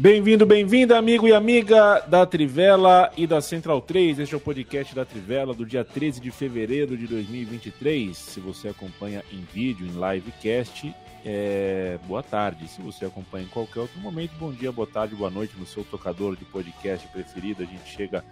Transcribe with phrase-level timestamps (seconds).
[0.00, 4.20] Bem-vindo, bem-vinda, amigo e amiga da Trivela e da Central 3.
[4.20, 8.16] Este é o podcast da Trivela do dia 13 de fevereiro de 2023.
[8.16, 11.98] Se você acompanha em vídeo, em livecast, é...
[12.06, 12.66] boa tarde.
[12.66, 15.84] Se você acompanha em qualquer outro momento, bom dia, boa tarde, boa noite no seu
[15.84, 17.62] tocador de podcast preferido.
[17.62, 18.24] A gente chega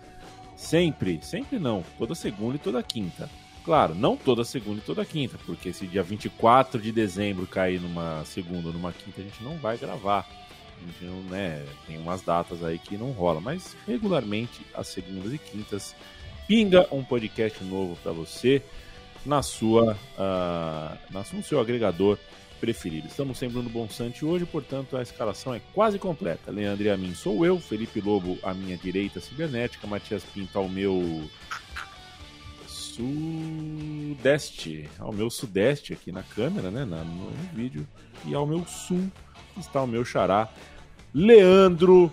[0.56, 3.28] sempre, sempre não, toda segunda e toda quinta.
[3.62, 8.24] Claro, não toda segunda e toda quinta, porque se dia 24 de dezembro cair numa
[8.24, 10.26] segunda ou numa quinta, a gente não vai gravar
[11.00, 15.94] não, né, tem umas datas aí que não rola, mas regularmente às segundas e quintas
[16.46, 18.62] pinga um podcast novo para você
[19.24, 22.18] na sua, uh, na, no seu agregador
[22.58, 23.06] preferido.
[23.06, 26.50] Estamos sem Bruno Bonsante hoje, portanto a escalação é quase completa.
[26.50, 30.68] Leandro e a mim sou eu, Felipe Lobo à minha direita cibernética, Matias Pinto ao
[30.68, 31.28] meu
[32.98, 37.86] sudeste, ao meu sudeste aqui na câmera, né, no, no vídeo,
[38.24, 39.08] e ao meu sul
[39.60, 40.48] está o meu xará,
[41.14, 42.12] Leandro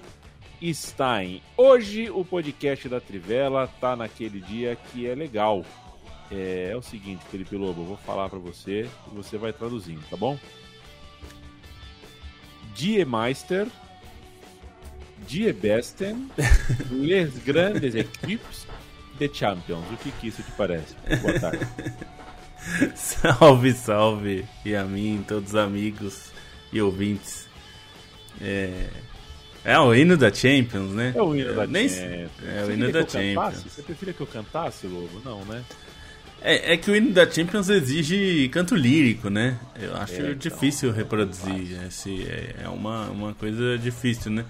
[0.64, 1.42] Stein.
[1.56, 5.64] Hoje o podcast da Trivela tá naquele dia que é legal.
[6.32, 10.04] É, é o seguinte, Felipe Lobo, eu vou falar para você e você vai traduzindo,
[10.10, 10.38] tá bom?
[12.74, 13.68] Die Meister,
[15.28, 16.30] Die Besten,
[16.90, 18.68] les grandes equipes
[19.20, 19.86] de Champions.
[19.92, 20.96] O que, que isso te parece?
[21.22, 21.68] Boa tarde.
[22.96, 26.35] salve, salve, e a mim, todos os amigos
[26.76, 27.48] e ouvintes
[28.42, 28.88] é,
[29.64, 31.14] é o hino da Champions, né?
[31.16, 31.88] É o hino da Nem...
[31.88, 32.32] Champions.
[32.46, 33.64] É o hino da Champions.
[33.64, 35.22] Você preferia que eu cantasse, Lobo?
[35.24, 35.64] Não, né?
[36.42, 39.58] É, é, que o hino da Champions exige canto lírico, né?
[39.82, 41.82] Eu acho é, então, difícil reproduzir.
[41.88, 44.46] Esse, é, é uma, uma coisa difícil, né?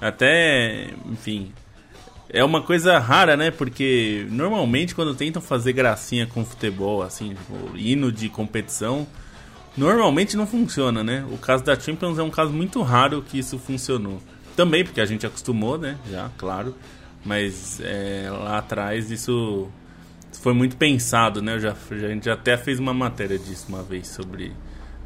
[0.00, 1.52] Até, enfim,
[2.28, 3.50] é uma coisa rara, né?
[3.50, 9.06] Porque normalmente quando tentam fazer gracinha com futebol, assim, tipo, hino de competição,
[9.78, 11.24] normalmente não funciona, né?
[11.32, 14.20] O caso da Champions é um caso muito raro que isso funcionou.
[14.56, 15.96] Também porque a gente acostumou, né?
[16.10, 16.74] Já, claro.
[17.24, 19.68] Mas é, lá atrás isso
[20.42, 21.54] foi muito pensado, né?
[21.54, 24.52] Eu já, a gente até fez uma matéria disso uma vez sobre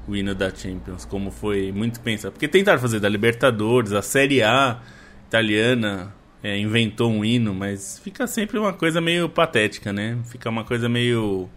[0.08, 2.32] o hino da Champions, como foi muito pensado.
[2.32, 4.80] Porque tentaram fazer da Libertadores, a Série A
[5.28, 10.18] italiana é, inventou um hino, mas fica sempre uma coisa meio patética, né?
[10.24, 11.48] Fica uma coisa meio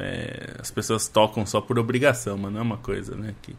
[0.00, 3.54] é, as pessoas tocam só por obrigação, mas não é uma coisa né, que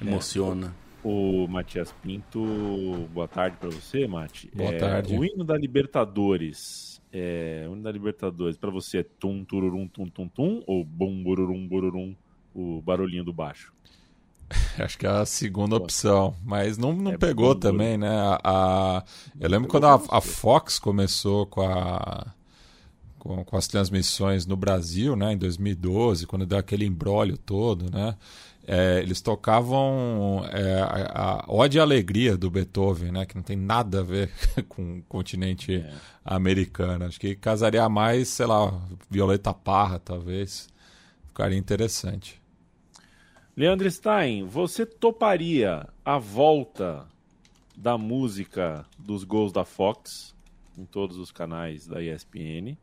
[0.00, 0.74] emociona.
[0.82, 4.50] É, o Matias Pinto, boa tarde para você, Mati.
[4.54, 5.16] Boa é, tarde.
[5.16, 10.08] O hino da Libertadores, é, o hino da Libertadores, para você é tum, tururum, tum,
[10.08, 12.14] tum, tum, ou bum, bururum, bururum,
[12.54, 13.72] o barulhinho do baixo?
[14.78, 18.08] Acho que é a segunda opção, mas não, não é pegou também, né?
[18.08, 19.04] A, a
[19.40, 22.34] eu lembro quando a, a Fox começou com a
[23.26, 28.16] com, com as transmissões no Brasil, né, em 2012, quando deu aquele embrólio todo, né,
[28.66, 33.56] é, eles tocavam é, a, a Ode e Alegria do Beethoven, né, que não tem
[33.56, 34.30] nada a ver
[34.68, 35.92] com o continente é.
[36.24, 37.04] americano.
[37.04, 38.72] Acho que casaria mais, sei lá,
[39.08, 40.68] Violeta Parra, talvez.
[41.28, 42.40] Ficaria interessante.
[43.56, 47.06] Leandro Stein, você toparia a volta
[47.76, 50.34] da música dos gols da Fox
[50.76, 52.76] em todos os canais da ESPN?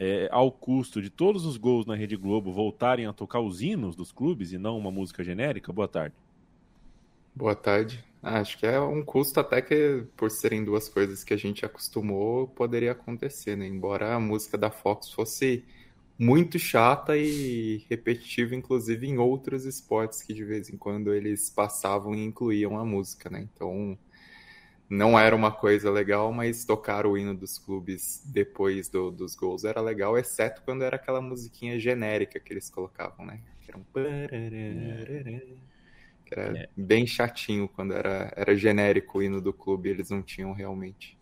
[0.00, 3.94] É, ao custo de todos os gols na Rede Globo voltarem a tocar os hinos
[3.94, 5.70] dos clubes e não uma música genérica?
[5.74, 6.14] Boa tarde.
[7.36, 8.02] Boa tarde.
[8.22, 12.48] Acho que é um custo até que, por serem duas coisas que a gente acostumou,
[12.48, 13.66] poderia acontecer, né?
[13.66, 15.64] Embora a música da Fox fosse
[16.18, 22.14] muito chata e repetitiva, inclusive em outros esportes que de vez em quando eles passavam
[22.14, 23.46] e incluíam a música, né?
[23.54, 23.98] Então,
[24.90, 29.64] não era uma coisa legal, mas tocar o hino dos clubes depois do, dos gols
[29.64, 33.40] era legal, exceto quando era aquela musiquinha genérica que eles colocavam, né?
[33.60, 33.84] Que era um...
[36.24, 36.68] Que era é.
[36.76, 41.16] bem chatinho quando era, era genérico o hino do clube, eles não tinham realmente.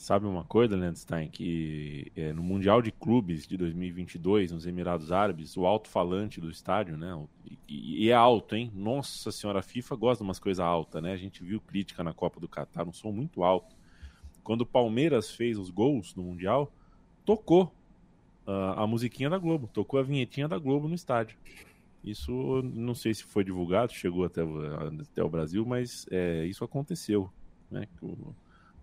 [0.00, 5.58] Sabe uma coisa, Landstein, que é, no Mundial de Clubes de 2022, nos Emirados Árabes,
[5.58, 7.22] o alto-falante do estádio, né?
[7.68, 8.72] E, e, é alto, hein?
[8.74, 11.12] Nossa senhora, a FIFA gosta de umas coisas altas, né?
[11.12, 13.76] A gente viu crítica na Copa do Catar, um som muito alto.
[14.42, 16.72] quando o Palmeiras fez os gols no Mundial,
[17.22, 17.64] tocou
[18.46, 21.36] uh, a musiquinha da Globo, tocou a vinhetinha da Globo no estádio.
[22.02, 27.30] Isso não sei se foi divulgado, chegou até, até o Brasil, mas é, isso aconteceu.
[27.70, 27.86] Né?
[28.00, 28.34] O, o,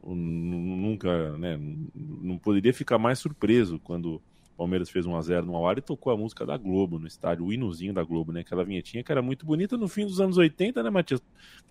[0.03, 1.59] nunca, né,
[1.95, 4.21] não poderia ficar mais surpreso quando o
[4.57, 7.93] Palmeiras fez 1x0 no Mauá e tocou a música da Globo no estádio, o hinozinho
[7.93, 8.41] da Globo, né?
[8.41, 11.21] Aquela vinhetinha que era muito bonita no fim dos anos 80, né, Matias?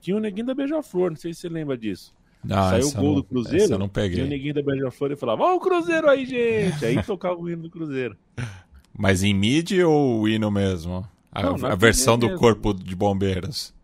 [0.01, 2.15] Tinha o Neguinho da Beija-Flor, não sei se você lembra disso.
[2.45, 4.15] Não, Saiu o gol não, do Cruzeiro, eu não peguei.
[4.15, 6.85] tinha o Neguinho da Beija-Flor e falava, ó o Cruzeiro aí, gente!
[6.85, 8.17] Aí tocava o hino do Cruzeiro.
[8.97, 11.07] Mas em mídia ou o hino mesmo?
[11.31, 12.41] A, Não, a versão do mesmo.
[12.41, 13.75] Corpo de Bombeiros.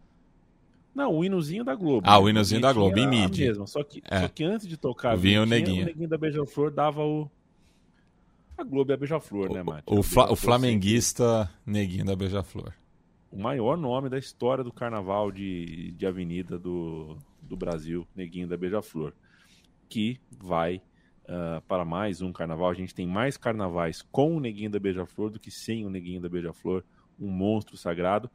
[0.95, 2.07] Não, o hinozinho da Globo.
[2.07, 2.25] Ah, né?
[2.25, 3.49] o hinozinho A da Globo, em mídia.
[3.49, 3.67] Mesmo.
[3.67, 4.21] Só, que, É.
[4.21, 5.83] só que antes de tocar Vinha o vinhetinha, Neguinho.
[5.83, 7.31] o Neguinho da Beija-Flor dava o...
[8.59, 9.85] A Globo e a Beija-Flor, né, Mati?
[9.87, 12.73] O, fla- o flamenguista Neguinho da Beija-Flor.
[13.31, 18.57] o maior nome da história do carnaval de, de avenida do, do Brasil, Neguinho da
[18.59, 19.15] Beija-Flor,
[19.89, 20.83] que vai
[21.27, 22.69] ah, para mais um carnaval.
[22.69, 26.21] A gente tem mais carnavais com o Neguinho da Beija-Flor do que sem o Neguinho
[26.21, 26.85] da Beija-Flor,
[27.19, 28.31] um monstro sagrado.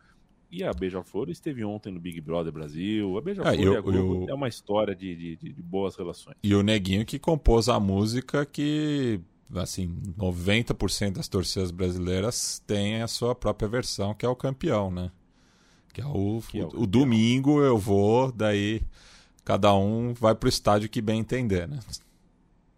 [0.50, 3.18] E a Beija-Flor esteve ontem no Big Brother Brasil.
[3.18, 6.36] A Beija-Flor Ah, e, eu- é uma história de, de, de- boas relações.
[6.42, 9.20] E o Neguinho que compôs a música que,
[9.56, 15.12] assim, 90% das torcidas brasileiras têm a sua própria versão, que é o campeão, né?
[15.94, 16.86] Que é o, Que é o o, campeão.
[16.88, 18.82] domingo eu vou, daí
[19.44, 21.80] cada um vai pro estádio que bem entender, né?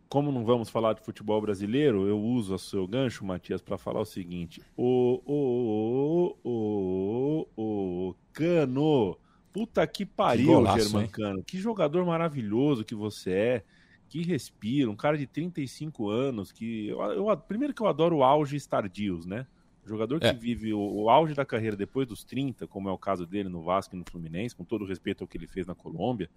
[0.10, 4.02] Como não vamos falar de futebol brasileiro, eu uso o seu gancho, Matias, para falar
[4.02, 9.18] o seguinte: o, o, o, o, o Cano,
[9.54, 11.10] puta que pariu, golaço, German hein?
[11.12, 13.64] Cano, que jogador maravilhoso que você é,
[14.08, 18.24] que respira, um cara de 35 anos, que eu, eu- primeiro que eu adoro o
[18.24, 19.46] auge tardios, né?
[19.86, 20.34] Jogador que É.
[20.34, 23.62] vive o, o auge da carreira depois dos 30, como é o caso dele no
[23.62, 26.30] Vasco e no Fluminense, com todo o respeito ao que ele fez na Colômbia.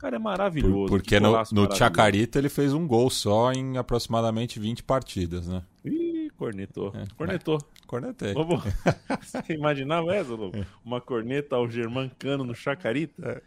[0.00, 0.86] Cara, é maravilhoso.
[0.86, 1.76] Por- que porque no, no.
[1.76, 5.62] Chacarita ele fez um gol só em aproximadamente 20 partidas, né?
[5.84, 6.90] Ih, cornetou.
[6.96, 7.58] É, cornetou.
[7.86, 8.32] Cornetei.
[8.32, 8.62] Vamos...
[9.20, 10.52] Você imaginava essa, Lu?
[10.84, 13.42] Uma corneta ao Germancano no Chacarita?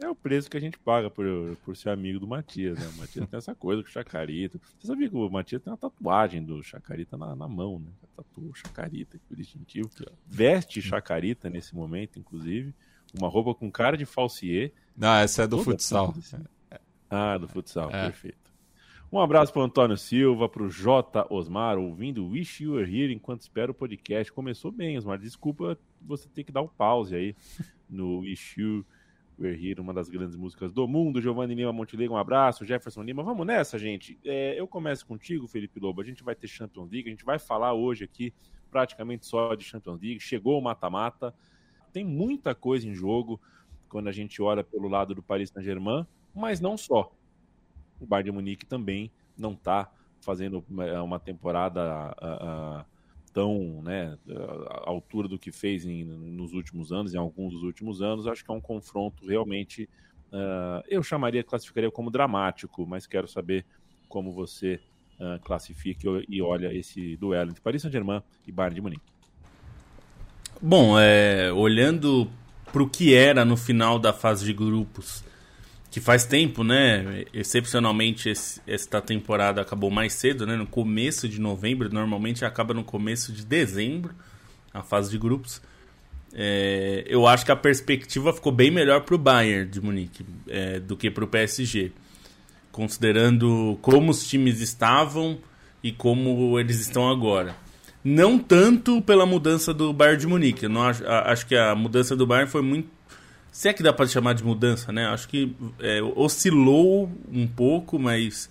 [0.00, 1.26] É o preço que a gente paga por,
[1.64, 2.86] por ser amigo do Matias, né?
[2.94, 4.58] O Matias tem essa coisa com o Chacarita.
[4.78, 7.90] Você sabia que o Matias tem uma tatuagem do Chacarita na, na mão, né?
[8.16, 9.90] Tatuou o Chacarita, que é distintivo.
[10.26, 12.74] Veste Chacarita nesse momento, inclusive.
[13.16, 14.72] Uma roupa com cara de falsier.
[14.96, 16.08] Não, essa é do Toda futsal.
[16.12, 18.04] pinta desse- Ah, do futsal, É.
[18.04, 18.48] perfeito.
[19.10, 21.26] Um abraço para Antônio Silva, para o J.
[21.30, 24.30] Osmar, ouvindo Wish You Were Here enquanto espera o podcast.
[24.30, 25.18] Começou bem, Osmar.
[25.18, 27.34] Desculpa você ter que dar um pause aí
[27.88, 28.84] no Wish You
[29.38, 31.22] Were Here, uma das grandes músicas do mundo.
[31.22, 32.66] Giovanni Lima Montenegro, um abraço.
[32.66, 34.18] Jefferson Lima, vamos nessa, gente.
[34.22, 36.02] É, eu começo contigo, Felipe Lobo.
[36.02, 38.34] A gente vai ter Champions League, a gente vai falar hoje aqui
[38.70, 40.20] praticamente só de Champions League.
[40.20, 41.34] Chegou o mata-mata,
[41.98, 43.40] tem muita coisa em jogo
[43.88, 47.12] quando a gente olha pelo lado do Paris Saint-Germain, mas não só.
[48.00, 49.90] O Bayern de Munique também não está
[50.20, 52.84] fazendo é, uma temporada ah, ah,
[53.32, 54.16] tão né,
[54.68, 58.28] à altura do que fez em- nos últimos anos, em alguns dos últimos anos.
[58.28, 59.88] Acho que é um confronto realmente,
[60.32, 63.66] ah, eu chamaria, classificaria como dramático, mas quero saber
[64.08, 64.80] como você
[65.18, 69.17] ah, classifica e olha esse duelo entre Paris Saint-Germain e Bayern de Munique.
[70.60, 72.28] Bom, é, olhando
[72.72, 75.22] para o que era no final da fase de grupos,
[75.90, 77.24] que faz tempo, né?
[77.32, 80.56] Excepcionalmente esse- esta temporada acabou mais cedo, né?
[80.56, 84.14] No começo de novembro, normalmente acaba no começo de dezembro
[84.74, 85.62] a fase de grupos.
[86.34, 90.78] É, eu acho que a perspectiva ficou bem melhor para o Bayern de Munique é,
[90.78, 91.90] do que para o PSG,
[92.70, 95.38] considerando como os times estavam
[95.82, 97.56] e como eles estão agora.
[98.08, 100.64] Não tanto pela mudança do Bayern de Munique.
[100.64, 102.88] Eu não acho, acho que a mudança do Bayern foi muito.
[103.52, 105.06] Se é que dá para chamar de mudança, né?
[105.06, 108.48] Acho que é, oscilou um pouco, mas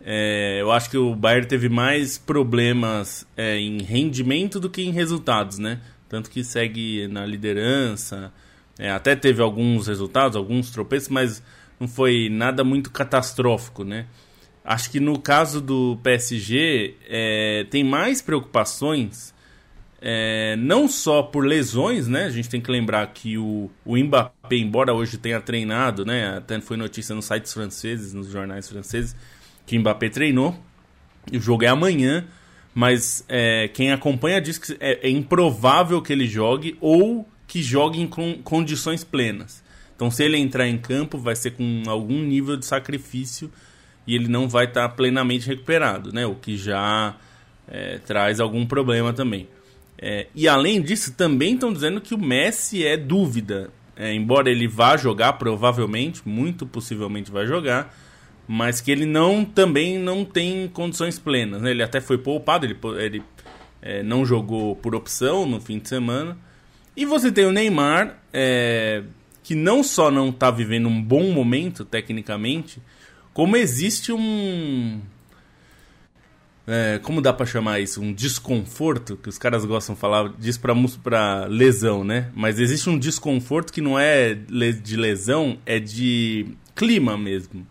[0.00, 4.90] é, eu acho que o Bayern teve mais problemas é, em rendimento do que em
[4.90, 5.80] resultados, né?
[6.08, 8.32] Tanto que segue na liderança.
[8.80, 11.40] é, até teve alguns resultados, alguns tropeços, mas
[11.78, 14.06] não foi nada muito catastrófico, né?
[14.70, 19.32] Acho que no caso do PSG é, tem mais preocupações,
[19.98, 22.24] é, não só por lesões, né?
[22.24, 26.36] A gente tem que lembrar que o, o Mbappé, embora hoje tenha treinado, né?
[26.36, 29.16] Até foi notícia nos sites franceses, nos jornais franceses,
[29.64, 30.54] que o Mbappé treinou.
[31.32, 32.26] O jogo é amanhã,
[32.74, 38.02] mas é, quem acompanha diz que é, é improvável que ele jogue ou que jogue
[38.02, 39.64] em con- condições plenas.
[39.96, 43.50] Então, se ele entrar em campo, vai ser com algum nível de sacrifício
[44.08, 46.24] e ele não vai estar plenamente recuperado, né?
[46.24, 47.14] O que já
[47.68, 49.46] é, traz algum problema também.
[50.00, 53.70] É, e além disso, também estão dizendo que o Messi é dúvida.
[53.94, 57.94] É, embora ele vá jogar, provavelmente, muito possivelmente vai jogar,
[58.46, 61.60] mas que ele não também não tem condições plenas.
[61.60, 61.72] Né?
[61.72, 63.22] Ele até foi poupado, ele, ele
[63.82, 66.34] é, não jogou por opção no fim de semana.
[66.96, 69.02] E você tem o Neymar, é,
[69.42, 72.80] que não só não está vivendo um bom momento tecnicamente,
[73.38, 75.00] como existe um.
[76.66, 78.02] É, como dá para chamar isso?
[78.02, 80.58] Um desconforto, que os caras gostam de falar disso
[81.04, 82.32] para lesão, né?
[82.34, 87.64] Mas existe um desconforto que não é de lesão, é de clima mesmo.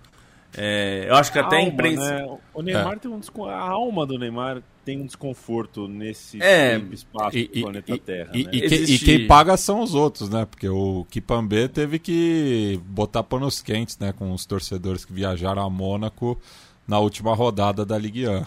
[0.56, 2.16] É, eu acho que até alma, a imprensa.
[2.16, 2.38] Né?
[2.54, 2.96] O Neymar é.
[2.98, 7.62] tem um a alma do Neymar tem um desconforto nesse é, tempo, espaço e, do
[7.62, 8.32] planeta e, Terra.
[8.34, 8.50] E, né?
[8.54, 8.96] e, Existe...
[8.96, 10.46] e, quem paga são os outros, né?
[10.46, 14.13] Porque o Kipambé teve que botar panos quentes, né?
[14.13, 16.39] Com os torcedores que viajaram a Mônaco
[16.88, 18.46] na última rodada da Ligue 1.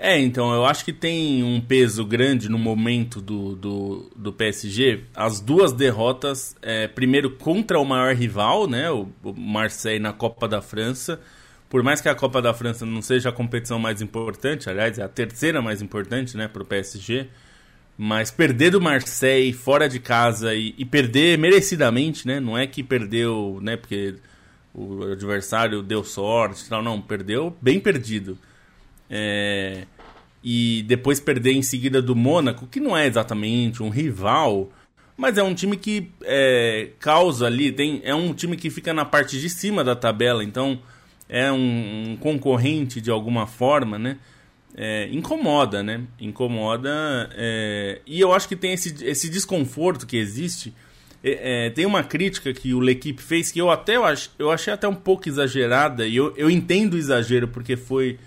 [0.00, 5.02] É, então, eu acho que tem um peso grande no momento do, do, do PSG.
[5.12, 10.62] As duas derrotas, é, primeiro contra o maior rival, né, o, Marseille na Copa da
[10.62, 11.20] França.
[11.68, 15.02] Por mais que a Copa da França não seja a competição mais importante, aliás, é
[15.02, 17.26] a terceira mais importante né, para o PSG,
[17.96, 22.38] mas perder do Marseille fora de casa e, e, perder merecidamente, né?
[22.38, 23.76] Não é que perdeu, né?
[23.76, 24.14] Porque
[24.72, 28.38] o adversário deu sorte, não, não, perdeu bem perdido.
[29.10, 29.84] É,
[30.42, 34.70] e depois perder em seguida do Mônaco, que não é exatamente um rival,
[35.16, 39.04] mas é um time que é, causa ali, tem, é um time que fica na
[39.04, 40.80] parte de cima da tabela, então
[41.28, 44.16] é um, um concorrente de alguma forma, né?
[44.76, 46.02] É, incomoda, né?
[46.20, 47.28] Incomoda.
[47.34, 50.72] É, e eu acho que tem esse, esse desconforto que existe.
[51.22, 54.52] É, é tem uma crítica que o L'Equipe fez que eu até eu, ach, eu
[54.52, 58.18] achei até um pouco exagerada, e eu, eu entendo o exagero porque foi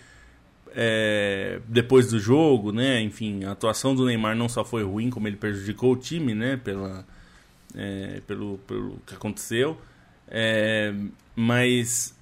[0.76, 3.02] é, depois do jogo, né?
[3.02, 6.58] Enfim, a atuação do Neymar não só foi ruim, como ele prejudicou o time, né?
[6.58, 7.06] Pela,
[7.76, 9.78] é, pelo, pelo que aconteceu.
[10.28, 10.94] É,
[11.36, 12.16] mas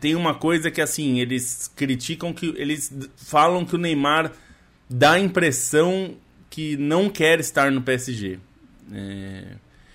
[0.00, 4.32] tem uma coisa que assim eles criticam que eles falam que o Neymar
[4.88, 6.16] dá a impressão
[6.48, 8.40] que não quer estar no PSG.
[8.92, 9.44] É,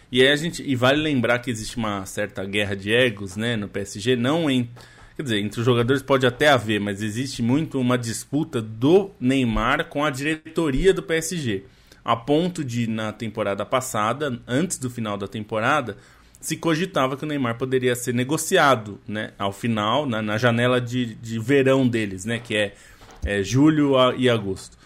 [0.10, 3.68] e a gente e vale lembrar que existe uma certa guerra de egos, né, no
[3.68, 4.70] PSG, não em
[5.16, 9.86] Quer dizer, entre os jogadores pode até haver, mas existe muito uma disputa do Neymar
[9.86, 11.64] com a diretoria do PSG.
[12.04, 15.98] A ponto de, na temporada passada, antes do final da temporada,
[16.42, 21.16] se cogitava que o Neymar poderia ser negociado né, ao final, na, na janela de,
[21.16, 22.76] de verão deles, né, que é,
[23.24, 24.78] é julho e agosto.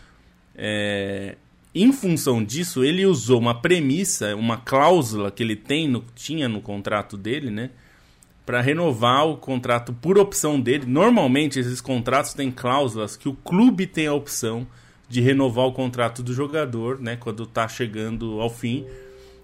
[0.56, 1.36] É,
[1.74, 6.62] em função disso, ele usou uma premissa, uma cláusula que ele tem no, tinha no
[6.62, 7.70] contrato dele, né?
[8.50, 10.88] Para renovar o contrato por opção dele.
[10.88, 14.66] Normalmente esses contratos têm cláusulas que o clube tem a opção
[15.08, 18.88] de renovar o contrato do jogador, né, quando está chegando ao fim.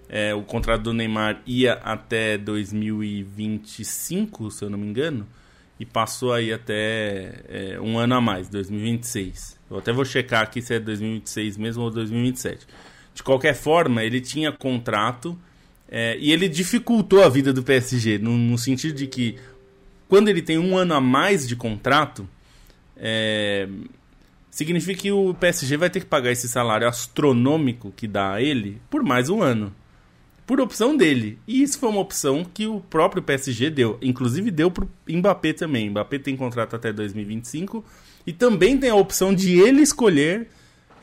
[0.09, 5.27] É, o contrato do Neymar ia até 2025, se eu não me engano,
[5.79, 9.59] e passou aí até é, um ano a mais, 2026.
[9.69, 12.65] Eu até vou checar aqui se é 2026 mesmo ou 2027.
[13.13, 15.37] De qualquer forma, ele tinha contrato
[15.89, 19.37] é, e ele dificultou a vida do PSG, no, no, sentido de que
[20.07, 22.27] quando ele tem um ano a mais de contrato,
[22.97, 23.67] é,
[24.49, 28.81] significa que o PSG vai ter que pagar esse salário astronômico que dá a ele
[28.89, 29.73] por mais um ano.
[30.47, 31.39] Por opção dele.
[31.47, 33.97] E isso foi uma opção que o próprio PSG deu.
[33.99, 35.89] Inclusive deu pro Mbappé também.
[35.89, 37.83] Mbappé tem contrato até 2025
[38.27, 40.47] e também tem a opção de ele escolher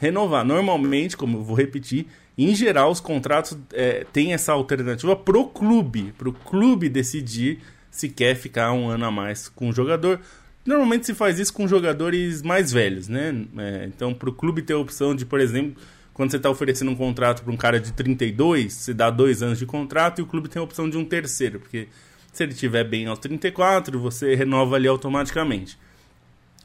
[0.01, 0.45] renovar.
[0.45, 6.13] Normalmente, como eu vou repetir, em geral, os contratos é, têm essa alternativa pro clube,
[6.17, 7.61] pro clube decidir
[7.91, 10.19] se quer ficar um ano a mais com o jogador.
[10.65, 13.45] Normalmente se faz isso com jogadores mais velhos, né?
[13.59, 15.83] É, então, pro clube ter a opção de, por exemplo,
[16.15, 19.59] quando você está oferecendo um contrato para um cara de 32, você dá dois anos
[19.59, 21.89] de contrato e o clube tem a opção de um terceiro, porque
[22.33, 25.79] se ele estiver bem aos 34, você renova ali automaticamente.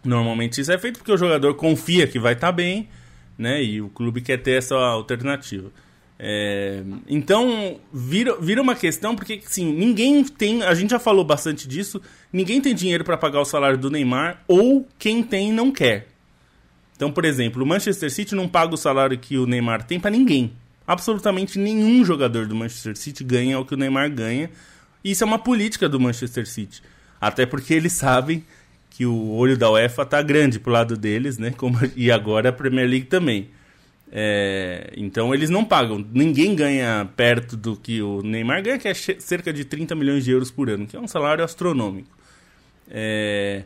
[0.03, 2.87] Normalmente isso é feito porque o jogador confia que vai estar tá bem
[3.37, 3.63] né?
[3.63, 5.71] E o clube quer ter essa alternativa.
[6.19, 10.63] É, então, vira, vira uma questão, porque sim, ninguém tem.
[10.63, 12.01] A gente já falou bastante disso.
[12.33, 16.07] Ninguém tem dinheiro para pagar o salário do Neymar, ou quem tem não quer.
[16.95, 20.09] Então, por exemplo, o Manchester City não paga o salário que o Neymar tem para
[20.09, 20.51] ninguém.
[20.87, 24.49] Absolutamente nenhum jogador do Manchester City ganha o que o Neymar ganha.
[25.03, 26.81] Isso é uma política do Manchester City.
[27.21, 28.43] Até porque eles sabem
[28.97, 31.53] que o olho da UEFA tá grande pro lado deles, né?
[31.55, 33.51] Como, e agora a Premier League também.
[34.11, 36.03] É, então eles não pagam.
[36.11, 40.31] Ninguém ganha perto do que o Neymar ganha, que é cerca de 30 milhões de
[40.31, 42.09] euros por ano, que é um salário astronômico.
[42.89, 43.65] É,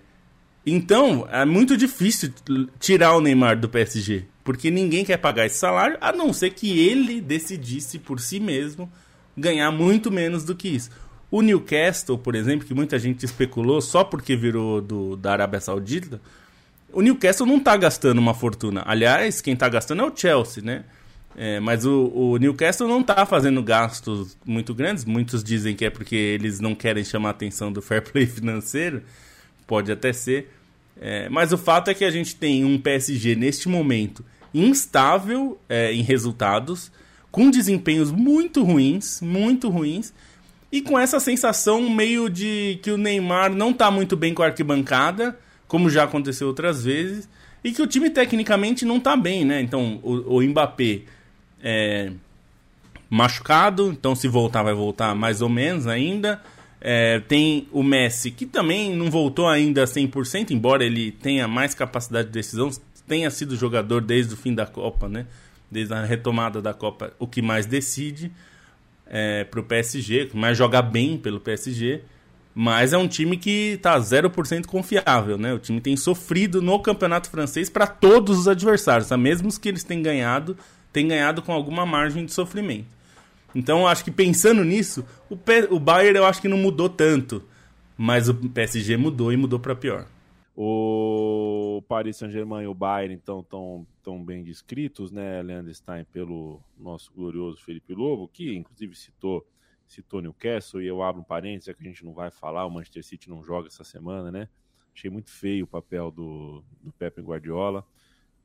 [0.65, 2.33] então é muito difícil
[2.77, 6.77] tirar o Neymar do PSG, porque ninguém quer pagar esse salário, a não ser que
[6.77, 8.91] ele decidisse por si mesmo
[9.37, 10.89] ganhar muito menos do que isso.
[11.31, 16.19] O Newcastle, por exemplo, que muita gente especulou só porque virou do, da Arábia Saudita,
[16.91, 18.83] o Newcastle não está gastando uma fortuna.
[18.85, 20.83] Aliás, quem está gastando é o Chelsea, né?
[21.35, 25.05] É, mas o, o, Newcastle não está fazendo gastos muito grandes.
[25.05, 29.01] Muitos dizem que é porque eles não querem chamar a atenção do fair play financeiro.
[29.65, 30.51] Pode até ser.
[30.99, 35.93] É, mas o fato é que a gente tem um PSG neste momento instável é,
[35.93, 36.91] em resultados,
[37.31, 40.13] com desempenhos muito ruins, muito ruins,
[40.71, 44.45] e com essa sensação meio de que o Neymar não está muito bem com a
[44.47, 45.37] arquibancada,
[45.67, 47.27] como já aconteceu outras vezes,
[47.63, 49.61] e que o time tecnicamente não está bem, né?
[49.61, 51.01] Então, o, o Mbappé
[51.61, 52.11] é,
[53.09, 56.41] machucado, então se voltar vai voltar mais ou menos ainda.
[56.79, 62.29] É, tem o Messi, que também não voltou ainda 100%, embora ele tenha mais capacidade
[62.29, 62.71] de decisão,
[63.07, 65.27] tenha sido jogador desde o fim da Copa, né?
[65.69, 68.31] Desde a retomada da Copa, o que mais decide
[69.13, 72.01] é, para o PSG, que mais joga bem pelo PSG.
[72.55, 75.53] Mas é um time que está 0% confiável, né?
[75.53, 79.17] O time tem sofrido no campeonato francês para todos os adversários, tá?
[79.17, 80.57] mesmo os que eles têm ganhado,
[80.91, 82.87] tem ganhado com alguma margem de sofrimento.
[83.53, 87.43] Então, acho que pensando nisso, o, P o Bayern eu acho que não mudou tanto,
[87.97, 90.05] mas o PSG mudou e mudou para pior.
[90.55, 96.61] O Paris Saint-Germain e o Bayern, então, estão tão bem descritos, né, Leandro Stein, pelo
[96.77, 99.47] nosso glorioso Felipe Lobo, que inclusive citou
[99.87, 102.69] citou Newcastle, e eu abro um parênteses, é que a gente não vai falar, o
[102.69, 104.47] Manchester City não joga essa semana, né?
[104.95, 107.85] Achei muito feio o papel do, do Pepe Guardiola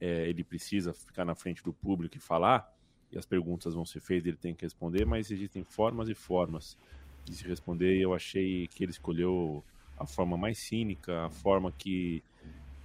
[0.00, 2.72] é, ele precisa ficar na frente do público e falar,
[3.10, 6.76] e as perguntas vão ser feitas, ele tem que responder, mas existem formas e formas
[7.24, 9.64] de se responder, e eu achei que ele escolheu
[9.96, 12.22] a forma mais cínica, a forma que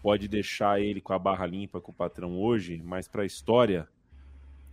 [0.01, 3.87] pode deixar ele com a barra limpa com o patrão hoje, mas para a história,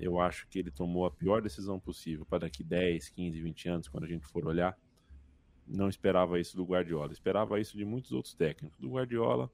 [0.00, 3.88] eu acho que ele tomou a pior decisão possível para daqui 10, 15, 20 anos,
[3.88, 4.78] quando a gente for olhar.
[5.66, 8.78] Não esperava isso do Guardiola, esperava isso de muitos outros técnicos.
[8.78, 9.50] Do Guardiola,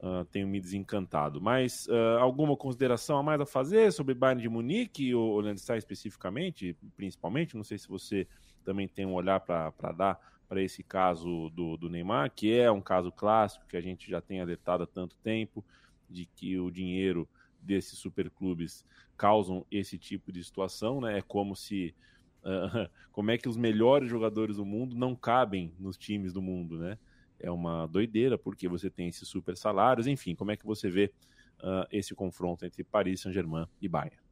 [0.00, 1.40] uh, tenho me desencantado.
[1.40, 6.76] Mas uh, alguma consideração a mais a fazer sobre Bayern de Munique ou Landstein especificamente,
[6.96, 7.56] principalmente?
[7.56, 8.26] Não sei se você
[8.64, 12.80] também tem um olhar para dar para esse caso do, do Neymar, que é um
[12.80, 15.64] caso clássico que a gente já tem alertado há tanto tempo,
[16.08, 17.28] de que o dinheiro
[17.60, 18.84] desses superclubes
[19.16, 21.18] causam esse tipo de situação, né?
[21.18, 21.94] É como se
[22.42, 26.78] uh, como é que os melhores jogadores do mundo não cabem nos times do mundo,
[26.78, 26.98] né?
[27.44, 31.12] é uma doideira, porque você tem esses super salários, enfim, como é que você vê
[31.60, 34.23] uh, esse confronto entre Paris Saint-Germain e Bayern?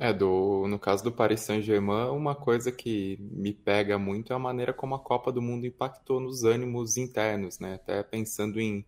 [0.00, 4.38] É, do, no caso do Paris Saint-Germain, uma coisa que me pega muito é a
[4.38, 7.74] maneira como a Copa do Mundo impactou nos ânimos internos, né?
[7.74, 8.86] Até pensando em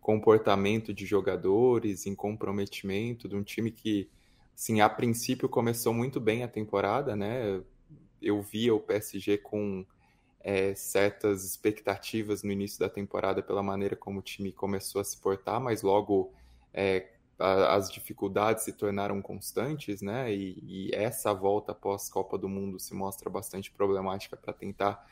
[0.00, 4.08] comportamento de jogadores, em comprometimento de um time que,
[4.54, 7.60] assim, a princípio começou muito bem a temporada, né?
[8.22, 9.84] Eu via o PSG com
[10.38, 15.18] é, certas expectativas no início da temporada pela maneira como o time começou a se
[15.18, 16.32] portar, mas logo
[16.72, 20.32] é, a, as dificuldades se tornaram constantes, né?
[20.34, 25.06] E, e essa volta após Copa do Mundo se mostra bastante problemática para tentar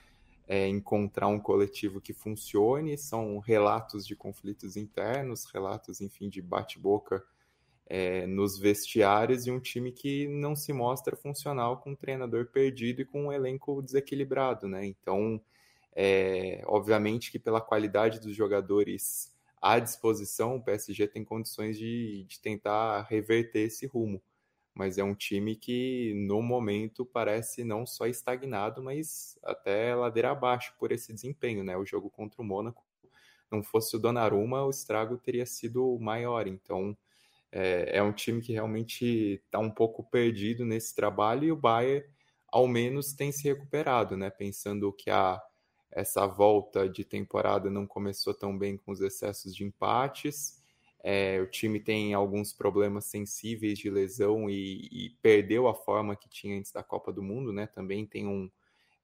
[0.47, 2.97] é, encontrar um coletivo que funcione.
[2.99, 7.25] São relatos de conflitos internos, relatos, enfim, de bate-boca
[7.87, 13.03] é, nos vestiários e um time que não se mostra funcional com um treinador perdido
[13.03, 14.87] e com um elenco desequilibrado, né?
[14.87, 15.41] Então,
[15.95, 19.32] é, obviamente que pela qualidade dos jogadores
[19.63, 24.23] à disposição, o PSG tem condições de, de tentar reverter esse rumo.
[24.75, 30.75] Mas é um time que, no momento, parece não só estagnado, mas até ladeira abaixo
[30.79, 31.77] por esse desempenho, né?
[31.77, 32.85] O jogo contra o Mônaco,
[33.51, 36.47] não fosse o Donnarumma, o estrago teria sido maior.
[36.49, 36.97] Então,
[37.53, 42.07] é, é um time que realmente está um pouco perdido nesse trabalho e o Bayern,
[42.49, 44.31] ao menos, tem se recuperado, né?
[44.31, 45.41] Pensando que a,
[45.93, 50.61] essa volta de temporada não começou tão bem com os excessos de empates.
[51.05, 56.29] É, o time tem alguns problemas sensíveis de lesão e, e, perdeu a forma que
[56.29, 57.67] tinha antes da Copa do Mundo, né?
[57.67, 58.51] Também tem um,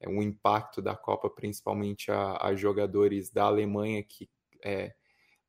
[0.01, 4.31] é, um impacto da Copa, principalmente a, a jogadores da Alemanha que
[4.65, 4.95] é,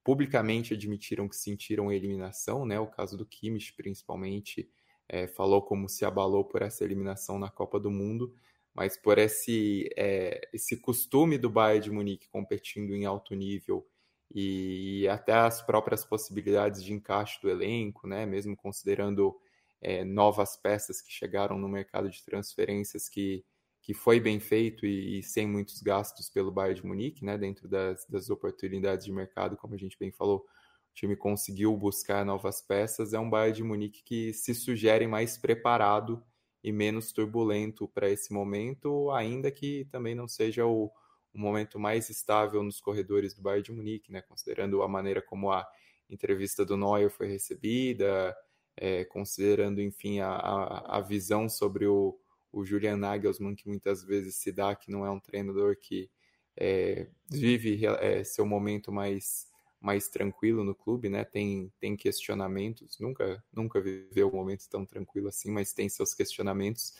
[0.03, 2.79] publicamente admitiram que sentiram eliminação, né?
[2.79, 4.69] O caso do Kimmich, principalmente,
[5.07, 8.33] é, falou como se abalou por essa eliminação na Copa do Mundo,
[8.79, 13.85] mas por esse, é, esse costume do Bayern de Munique competindo em alto nível
[14.33, 18.25] e até as próprias possibilidades de encaixe do elenco, né?
[18.25, 19.35] Mesmo considerando
[19.81, 23.43] é, novas peças que chegaram no mercado de transferências que
[23.81, 27.67] que foi bem feito e, e, sem muitos gastos pelo Bayern de Munique, né, dentro
[27.67, 32.61] das, das oportunidades de mercado, como a gente bem falou, o time conseguiu buscar novas
[32.61, 36.23] peças, é um Bayern de Munique que se sugere mais preparado
[36.63, 40.91] e menos turbulento para esse momento, ainda que também não seja o,
[41.33, 44.21] um momento mais estável nos corredores do Bayern de Munique, né?
[44.21, 45.67] Considerando a maneira como a
[46.09, 48.35] entrevista do Neuer foi recebida,
[48.75, 52.17] é, considerando, enfim, a, a, a, visão sobre o,
[52.51, 56.09] o Julian Nagelsmann, que muitas vezes se dá que não é um treinador que
[56.57, 59.48] é, vive é, seu momento mais
[59.79, 61.23] mais tranquilo no clube, né?
[61.23, 66.93] Tem, tem questionamentos, nunca nunca viveu um momento tão tranquilo assim, mas tem seus questionamentos.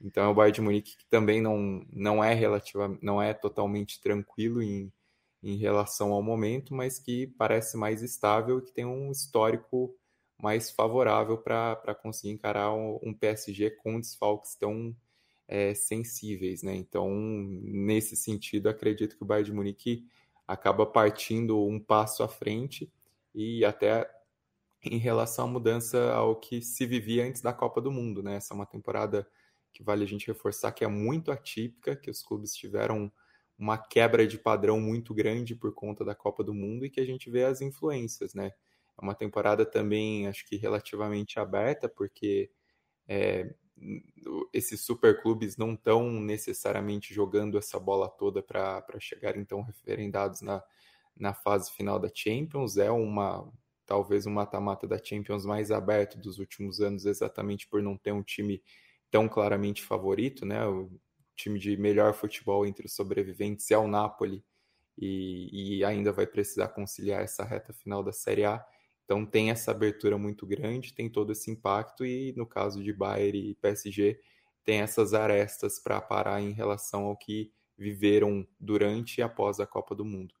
[0.00, 4.00] Então é o Bayern de Munique que também não, não é relativa, não é totalmente
[4.00, 4.92] tranquilo em,
[5.42, 9.94] em relação ao momento, mas que parece mais estável e que tem um histórico
[10.38, 14.96] mais favorável para conseguir encarar um, PSG com desfalques tão
[15.46, 16.74] é, sensíveis, né?
[16.74, 20.06] Então, nesse sentido, acredito que o Bayern de Munique
[20.50, 22.92] acaba partindo um passo à frente
[23.32, 24.10] e até
[24.82, 28.34] em relação à mudança ao que se vivia antes da Copa do Mundo, né?
[28.34, 29.24] Essa é uma temporada
[29.72, 33.12] que vale a gente reforçar que é muito atípica, que os clubes tiveram
[33.56, 37.06] uma quebra de padrão muito grande por conta da Copa do Mundo e que a
[37.06, 38.50] gente vê as influências, né?
[39.00, 42.50] É uma temporada também, acho que relativamente aberta, porque
[43.06, 43.54] é,
[44.52, 50.62] esses superclubes não estão necessariamente jogando essa bola toda para chegar então referendados na,
[51.16, 52.76] na fase final da Champions.
[52.76, 53.50] É uma
[53.86, 58.22] talvez um mata-mata da Champions mais aberto dos últimos anos, exatamente por não ter um
[58.22, 58.62] time
[59.10, 60.64] tão claramente favorito, né?
[60.64, 60.88] O
[61.34, 64.44] time de melhor futebol entre os sobreviventes é o Napoli
[64.96, 68.64] e, e ainda vai precisar conciliar essa reta final da Série A.
[69.10, 73.50] Então tem essa abertura muito grande, tem todo esse impacto e no caso de Bayern
[73.50, 74.20] e PSG
[74.62, 79.96] tem essas arestas para parar em relação ao que viveram durante e após a Copa
[79.96, 80.32] do Mundo.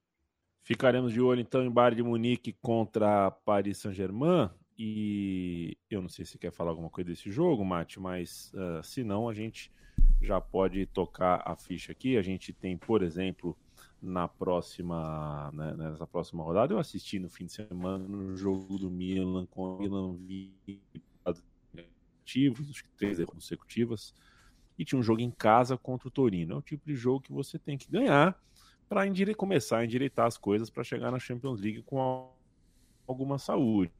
[0.62, 6.24] Ficaremos de olho então em Bayern de Munique contra Paris Saint-Germain e eu não sei
[6.24, 9.72] se quer falar alguma coisa desse jogo, Mate, mas uh, se não, a gente
[10.22, 12.16] já pode tocar a ficha aqui.
[12.16, 13.58] A gente tem, por exemplo,
[14.02, 18.90] na próxima, né, nessa próxima rodada, eu assisti no fim de semana no jogo do
[18.90, 20.18] Milan com o Milan
[21.22, 24.14] consecutivos, acho que três consecutivas,
[24.78, 26.54] e tinha um jogo em casa contra o Torino.
[26.54, 28.40] É o tipo de jogo que você tem que ganhar
[28.88, 29.02] para
[29.34, 32.32] começar a endireitar as coisas para chegar na Champions League com
[33.06, 33.92] alguma saúde.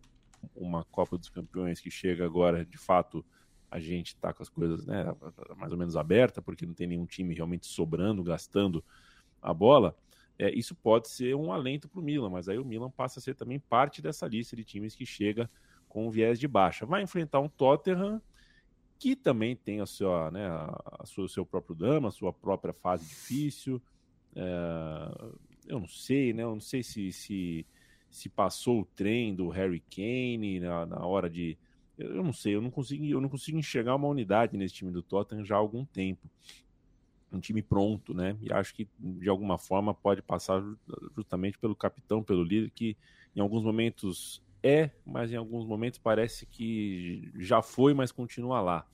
[0.55, 3.25] Uma Copa dos Campeões que chega agora, de fato,
[3.71, 5.05] a gente está com as coisas né,
[5.57, 8.83] mais ou menos aberta, porque não tem nenhum time realmente sobrando, gastando
[9.41, 9.97] a bola,
[10.39, 13.23] é, isso pode ser um alento para o Milan, mas aí o Milan passa a
[13.23, 15.51] ser também parte dessa lista de times que chega
[15.89, 16.87] com um viés de baixa.
[16.87, 18.21] Vai enfrentar um Tottenham
[18.99, 22.73] que também tem a sua, né, a sua, o seu próprio drama, a sua própria
[22.73, 23.81] fase difícil.
[24.37, 26.43] É, eu não sei, né?
[26.43, 27.67] Eu não sei se, se
[28.11, 31.57] se passou o trem do Harry Kane na, na hora de.
[31.97, 35.03] Eu não sei, eu não consigo, eu não consigo enxergar uma unidade nesse time do
[35.03, 36.29] Tottenham já há algum tempo.
[37.33, 38.37] Um time pronto, né?
[38.41, 40.63] E acho que de alguma forma pode passar
[41.17, 42.97] justamente pelo capitão, pelo líder, que
[43.35, 48.87] em alguns momentos é, mas em alguns momentos parece que já foi, mas continua lá.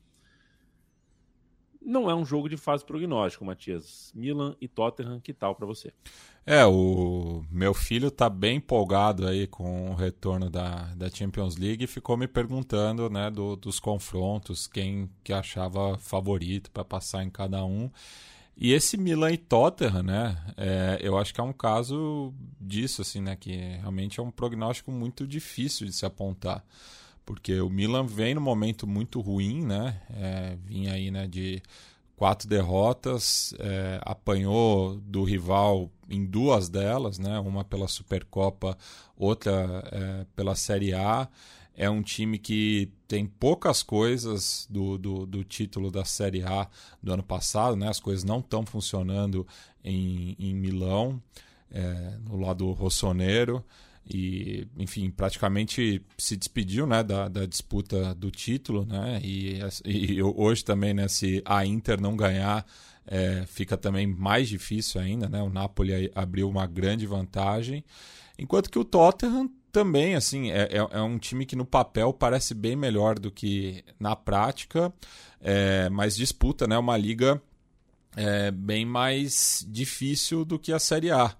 [1.86, 4.10] Não é um jogo de fase prognóstico, Matias.
[4.12, 5.92] Milan e Tottenham, que tal para você?
[6.44, 11.84] É, o meu filho tá bem empolgado aí com o retorno da, da Champions League
[11.84, 17.30] e ficou me perguntando, né, do, dos confrontos, quem que achava favorito para passar em
[17.30, 17.88] cada um.
[18.56, 23.20] E esse Milan e Tottenham, né, é, eu acho que é um caso disso, assim,
[23.20, 26.64] né, que realmente é um prognóstico muito difícil de se apontar
[27.26, 30.00] porque o Milan vem num momento muito ruim, né?
[30.10, 31.60] É, vinha aí né, de
[32.14, 37.40] quatro derrotas, é, apanhou do rival em duas delas, né?
[37.40, 38.78] Uma pela Supercopa,
[39.16, 41.28] outra é, pela Série A.
[41.74, 46.66] É um time que tem poucas coisas do, do, do, título da Série A
[47.02, 47.88] do ano passado, né?
[47.88, 49.46] As coisas não estão funcionando
[49.84, 51.20] em, em Milão,
[51.70, 53.64] é, no lado rossoneiro
[54.08, 60.64] e enfim praticamente se despediu né da, da disputa do título né e, e hoje
[60.64, 62.64] também né se a Inter não ganhar
[63.06, 67.84] é, fica também mais difícil ainda né o Napoli abriu uma grande vantagem
[68.38, 72.54] enquanto que o Tottenham também assim é, é, é um time que no papel parece
[72.54, 74.92] bem melhor do que na prática
[75.40, 77.42] é, mas disputa né uma liga
[78.16, 81.36] é, bem mais difícil do que a Série A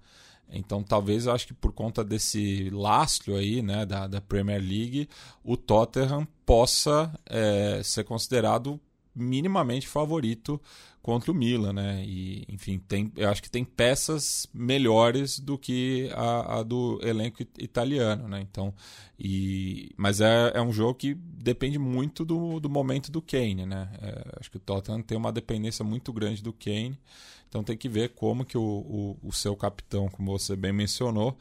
[0.51, 5.09] então, talvez eu acho que por conta desse lastro aí, né, da, da Premier League,
[5.43, 8.79] o Tottenham possa é, ser considerado
[9.17, 10.61] minimamente favorito
[11.01, 12.03] contra o Milan, né?
[12.05, 17.41] E, enfim, tem, eu acho que tem peças melhores do que a, a do elenco
[17.57, 18.41] italiano, né?
[18.41, 18.73] Então,
[19.17, 23.89] e, mas é, é um jogo que depende muito do, do momento do Kane, né?
[24.01, 26.99] É, acho que o Tottenham tem uma dependência muito grande do Kane,
[27.47, 31.37] então tem que ver como que o, o, o seu capitão, como você bem mencionou,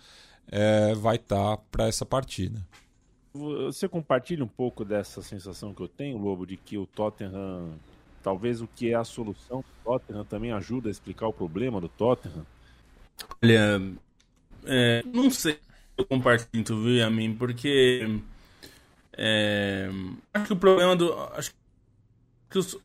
[0.49, 2.65] é, vai estar tá para essa partida.
[3.37, 7.75] Você compartilha um pouco dessa sensação que eu tenho, Lobo, de que o Tottenham,
[8.22, 11.88] talvez o que é a solução do Tottenham também ajuda a explicar o problema do
[11.88, 12.46] Tottenham?
[13.42, 13.81] Olha,
[14.64, 15.59] é, não sei
[15.96, 18.20] eu compartilho, viu, a mim, porque
[19.16, 19.88] é,
[20.35, 21.12] acho que o problema do.
[21.33, 21.53] Acho
[22.51, 22.77] que os,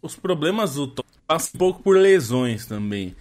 [0.00, 3.14] os problemas do Tottenham passam um pouco por lesões também.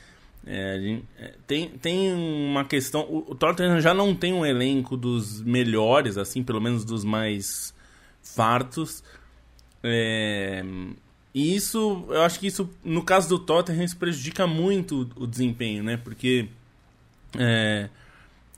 [0.48, 3.02] É, é, tem, tem uma questão.
[3.02, 7.74] O, o Tottenham já não tem um elenco dos melhores, assim, pelo menos dos mais
[8.22, 9.04] fartos.
[9.84, 10.64] É,
[11.34, 15.28] e isso, eu acho que isso, no caso do Tottenham, isso prejudica muito o, o
[15.28, 15.98] desempenho, né?
[15.98, 16.48] Porque
[17.38, 17.90] é,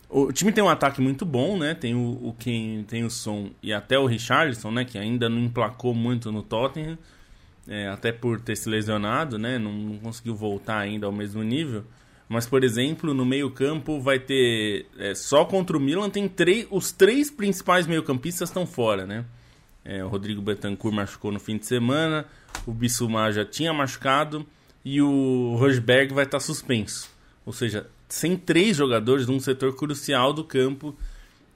[0.10, 1.74] o time tem um ataque muito bom, né?
[1.74, 4.84] Tem o, o quem tem o Som e até o Richarlison, né?
[4.84, 6.98] Que ainda não emplacou muito no Tottenham
[7.68, 9.60] é, até por ter se lesionado, né?
[9.60, 11.84] Não, não, conseguiu voltar ainda ao mesmo nível.
[12.30, 14.86] Mas, por exemplo, no meio-campo vai ter.
[14.98, 16.68] É, só contra o Milan tem três.
[16.72, 19.26] Os três principais meio-campistas estão fora, né?
[19.84, 22.26] É, o Rodrigo Betancourt machucou no fim de semana,
[22.66, 24.46] o Bissouma já tinha machucado
[24.84, 27.10] e o Rosberg vai estar suspenso.
[27.46, 30.94] Ou seja, sem três jogadores num setor crucial do campo,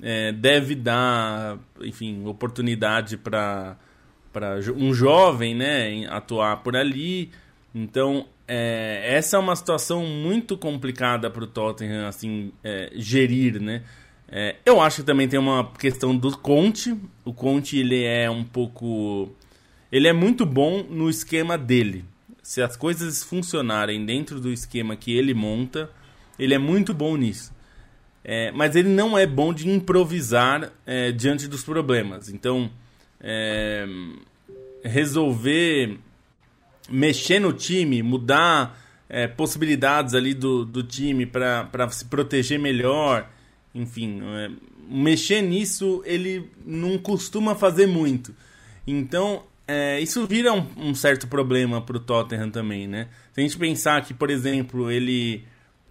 [0.02, 3.78] é, deve dar, enfim, oportunidade para
[4.32, 7.32] para um jovem né, atuar por ali.
[7.74, 13.62] Então, é, essa é uma situação muito complicada para o Tottenham assim, é, gerir.
[13.62, 13.84] Né?
[14.30, 16.98] É, eu acho que também tem uma questão do Conte.
[17.24, 19.32] O Conte ele é um pouco.
[19.92, 22.06] Ele é muito bom no esquema dele.
[22.42, 25.90] Se as coisas funcionarem dentro do esquema que ele monta,
[26.40, 27.54] ele é muito bom nisso.
[28.24, 32.30] É, mas ele não é bom de improvisar é, diante dos problemas.
[32.30, 32.70] Então,
[33.22, 33.86] é,
[34.84, 36.00] resolver
[36.90, 43.30] mexer no time, mudar é, possibilidades ali do, do time para se proteger melhor,
[43.74, 44.50] enfim, é,
[44.90, 48.34] mexer nisso ele não costuma fazer muito.
[48.86, 53.08] Então, é, isso vira um, um certo problema para o Tottenham também, né?
[53.34, 55.46] Se a gente pensar que, por exemplo, ele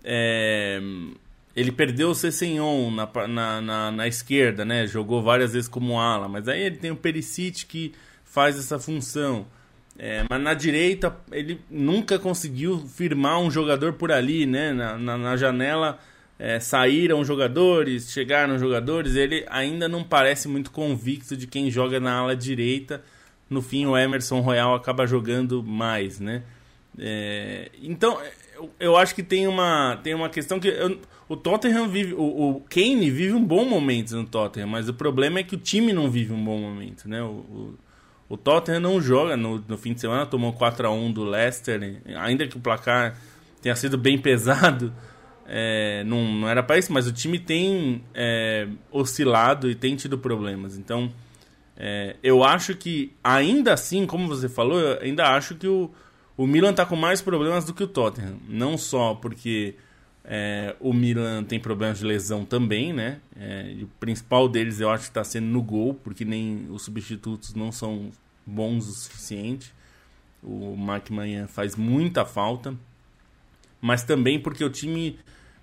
[0.05, 0.81] é,
[1.55, 4.87] ele perdeu o Cessenhon na, na, na, na, esquerda, né?
[4.87, 7.93] Jogou várias vezes como ala, mas aí ele tem o Perisic que
[8.25, 9.47] faz essa função.
[9.99, 14.73] É, mas na direita ele nunca conseguiu firmar um jogador por ali, né?
[14.73, 15.99] Na, na, na janela
[16.39, 19.17] é, saíram jogadores, chegaram jogadores.
[19.17, 23.03] Ele ainda não parece muito convicto de quem joga na ala direita.
[23.49, 26.45] No fim, o Emerson Royal acaba jogando mais, né?
[26.99, 28.19] É, então
[28.55, 30.99] eu, eu, acho que tem uma, tem uma questão que eu,
[31.31, 35.39] o Tottenham vive, o, o, Kane vive um bom momento no Tottenham, mas o problema
[35.39, 37.23] é que o time não vive um bom momento, né?
[37.23, 37.79] O, o,
[38.31, 42.03] o Tottenham não joga no, no fim de semana, tomou 4 a 1 do Leicester,
[42.17, 43.17] ainda que o placar
[43.63, 44.93] tenha sido bem pesado,
[45.47, 50.19] é, não, não era para isso, mas o time tem é, oscilado e tem tido
[50.19, 50.77] problemas.
[50.77, 51.13] Então,
[51.77, 55.93] é, eu acho que, ainda assim, como você falou, eu ainda acho que o,
[56.37, 58.41] o Milan está com mais problemas do que o Tottenham.
[58.49, 59.77] Não só porque
[60.25, 63.21] é, o Milan tem problemas de lesão também, né?
[63.37, 67.55] É, o principal deles eu acho que está sendo no gol, porque nem os substitutos
[67.55, 68.11] não são
[68.47, 69.73] bons o suficiente.
[70.43, 72.75] O Mark Manhã faz muita falta.
[73.81, 75.19] Mas também porque o time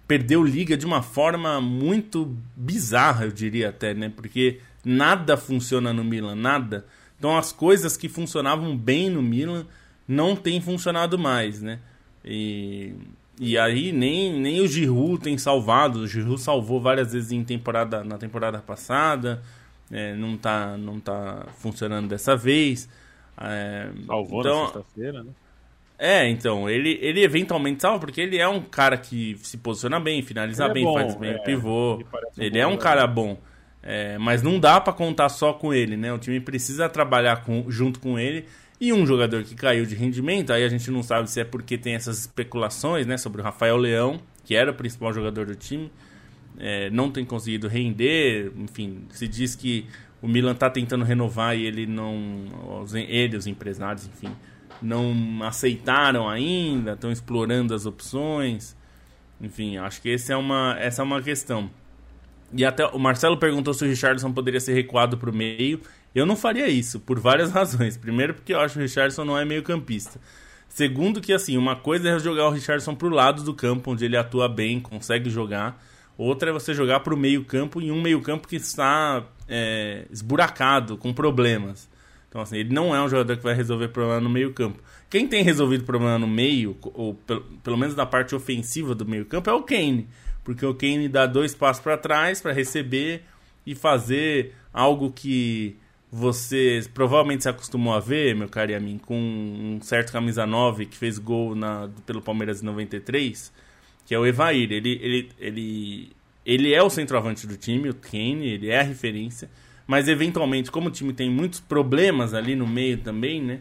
[0.08, 4.12] perdeu liga de uma forma muito bizarra, eu diria até, né?
[4.16, 6.86] Porque nada funciona no Milan, nada.
[7.18, 9.66] Então as coisas que funcionavam bem no Milan
[10.08, 11.80] não tem funcionado mais, né?
[12.24, 12.94] E,
[13.40, 16.00] e aí nem, nem o Giroud tem salvado.
[16.00, 19.42] O Giroud salvou várias vezes em temporada, na temporada passada.
[19.92, 22.90] É, não, tá, não tá funcionando dessa vez.
[23.40, 25.32] É, Salvou então, na sexta-feira, né?
[26.00, 30.22] É, então, ele, ele eventualmente salva porque ele é um cara que se posiciona bem,
[30.22, 32.00] finaliza ele é bem, é bom, faz bem é, o pivô.
[32.38, 33.38] Ele, ele é um cara bom.
[33.82, 36.12] É, mas não dá para contar só com ele, né?
[36.12, 38.46] O time precisa trabalhar com, junto com ele
[38.80, 41.78] e um jogador que caiu de rendimento, aí a gente não sabe se é porque
[41.78, 45.92] tem essas especulações né, sobre o Rafael Leão, que era o principal jogador do time,
[46.60, 49.88] é, não tem conseguido render, enfim, se diz que
[50.22, 52.46] o Milan está tentando renovar e ele não.
[52.94, 54.36] Ele, os empresários, enfim,
[54.82, 58.76] não aceitaram ainda, estão explorando as opções.
[59.40, 61.70] Enfim, acho que esse é uma, essa é uma questão.
[62.54, 65.82] E até o Marcelo perguntou se o Richardson poderia ser recuado para o meio.
[66.18, 67.96] Eu não faria isso, por várias razões.
[67.96, 70.20] Primeiro, porque eu acho que o Richardson não é meio campista.
[70.68, 74.18] Segundo, que assim, uma coisa é jogar o Richardson pro lado do campo, onde ele
[74.18, 75.80] atua bem, consegue jogar.
[76.18, 80.98] Outra é você jogar pro meio campo em um meio campo que está é, esburacado,
[80.98, 81.88] com problemas.
[82.28, 84.82] Então, assim, ele não é um jogador que vai resolver problema no meio campo.
[85.12, 89.26] Quem tem resolvido problema no meio, ou pelo, pelo menos na parte ofensiva do meio
[89.26, 90.08] campo, é o Kane.
[90.44, 93.24] Porque o Kane dá dois passos para trás para receber
[93.68, 95.78] e fazer algo que
[96.12, 100.98] você provavelmente se acostumou a ver, meu caro mim, com um certo camisa 9 que
[100.98, 103.52] fez gol na, pelo Palmeiras em 93,
[104.06, 104.72] que é o Evair.
[104.72, 106.12] Ele, ele, ele,
[106.46, 109.50] ele é o centroavante do time, o Kane, ele é a referência,
[109.86, 113.60] mas eventualmente, como o time tem muitos problemas ali no meio também, né?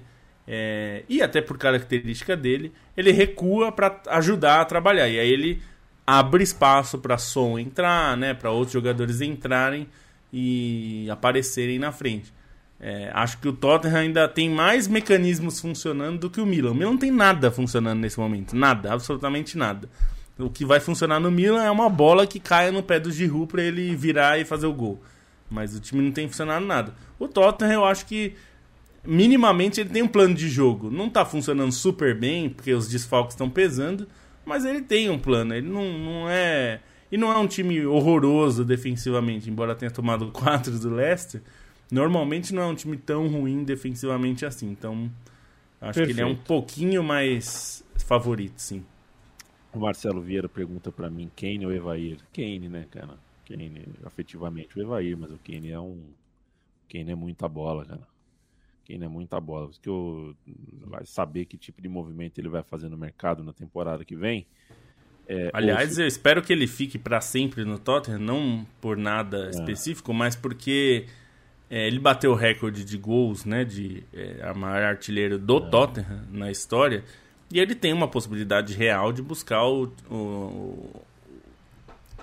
[0.49, 5.09] É, e até por característica dele, ele recua para ajudar a trabalhar.
[5.09, 5.61] E aí ele
[6.07, 9.89] abre espaço para som entrar, né, para outros jogadores entrarem
[10.33, 12.33] e aparecerem na frente.
[12.79, 16.73] É, acho que o Tottenham ainda tem mais mecanismos funcionando do que o Milan.
[16.73, 19.89] O Milan não tem nada funcionando nesse momento, nada, absolutamente nada.
[20.39, 23.47] O que vai funcionar no Milan é uma bola que caia no pé do Giroud
[23.51, 25.03] para ele virar e fazer o gol.
[25.51, 26.95] Mas o time não tem funcionado nada.
[27.19, 28.35] O Tottenham eu acho que
[29.07, 30.91] minimamente ele tem um plano de jogo.
[30.91, 34.07] Não está funcionando super bem, porque os desfalques estão pesando,
[34.45, 35.55] mas ele tem um plano.
[35.55, 36.81] Ele não, não é.
[37.11, 41.41] E não é um time horroroso defensivamente, embora tenha tomado quatro do Leicester.
[41.91, 44.69] Normalmente não é um time tão ruim defensivamente assim.
[44.71, 45.11] Então,
[45.81, 46.07] acho Perfeito.
[46.07, 48.85] que ele é um pouquinho mais favorito, sim.
[49.73, 52.19] O Marcelo Vieira pergunta para mim, Kane ou Evair?
[52.33, 53.19] Kane, né, cara?
[53.47, 56.03] Kane, afetivamente o Evair, mas o Kane é um.
[56.91, 58.09] Kane é muita bola, cara.
[58.87, 59.71] Kane é muita bola.
[59.81, 60.35] Que eu
[60.87, 64.47] vai saber que tipo de movimento ele vai fazer no mercado na temporada que vem.
[65.29, 69.51] É, Aliás, eu espero que ele fique para sempre no Tottenham, não por nada é.
[69.51, 71.07] específico, mas porque
[71.69, 75.69] é, ele bateu o recorde de gols, né, de é, a maior artilheiro do é.
[75.69, 77.03] Tottenham na história,
[77.53, 81.05] e ele tem uma possibilidade real de buscar o, o,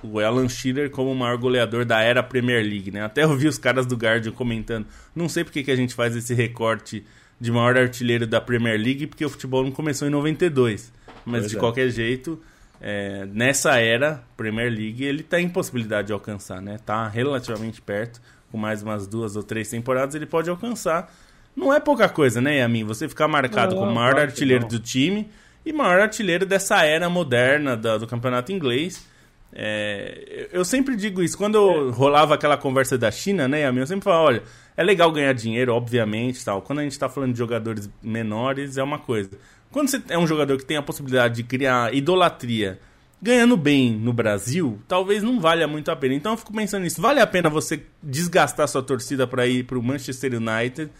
[0.01, 3.03] o Alan Shearer como o maior goleador da era Premier League, né?
[3.03, 6.33] Até ouvi os caras do Guardian comentando, não sei porque que a gente faz esse
[6.33, 7.05] recorte
[7.39, 10.91] de maior artilheiro da Premier League, porque o futebol não começou em 92,
[11.25, 11.59] mas pois de é.
[11.59, 12.41] qualquer jeito...
[12.85, 16.77] É, nessa era Premier League ele está em possibilidade de alcançar, né?
[16.85, 18.19] Tá relativamente perto
[18.53, 21.11] com mais umas duas ou três temporadas, ele pode alcançar.
[21.55, 22.83] Não é pouca coisa, né, Yamin?
[22.83, 25.27] Você ficar marcado não, como maior artilheiro do time
[25.65, 29.07] e maior artilheiro dessa era moderna da, do campeonato inglês.
[29.51, 31.35] É, eu sempre digo isso.
[31.35, 33.79] Quando eu rolava aquela conversa da China, né, Yamin?
[33.79, 34.43] Eu sempre falava, olha,
[34.77, 36.61] é legal ganhar dinheiro, obviamente, tal.
[36.61, 39.31] Quando a gente está falando de jogadores menores, é uma coisa.
[39.71, 42.79] Quando você é um jogador que tem a possibilidade de criar idolatria
[43.23, 46.13] ganhando bem no Brasil, talvez não valha muito a pena.
[46.13, 47.01] Então eu fico pensando nisso.
[47.01, 50.91] Vale a pena você desgastar sua torcida para ir para o Manchester United,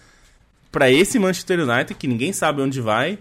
[0.71, 3.19] para esse Manchester United que ninguém sabe onde vai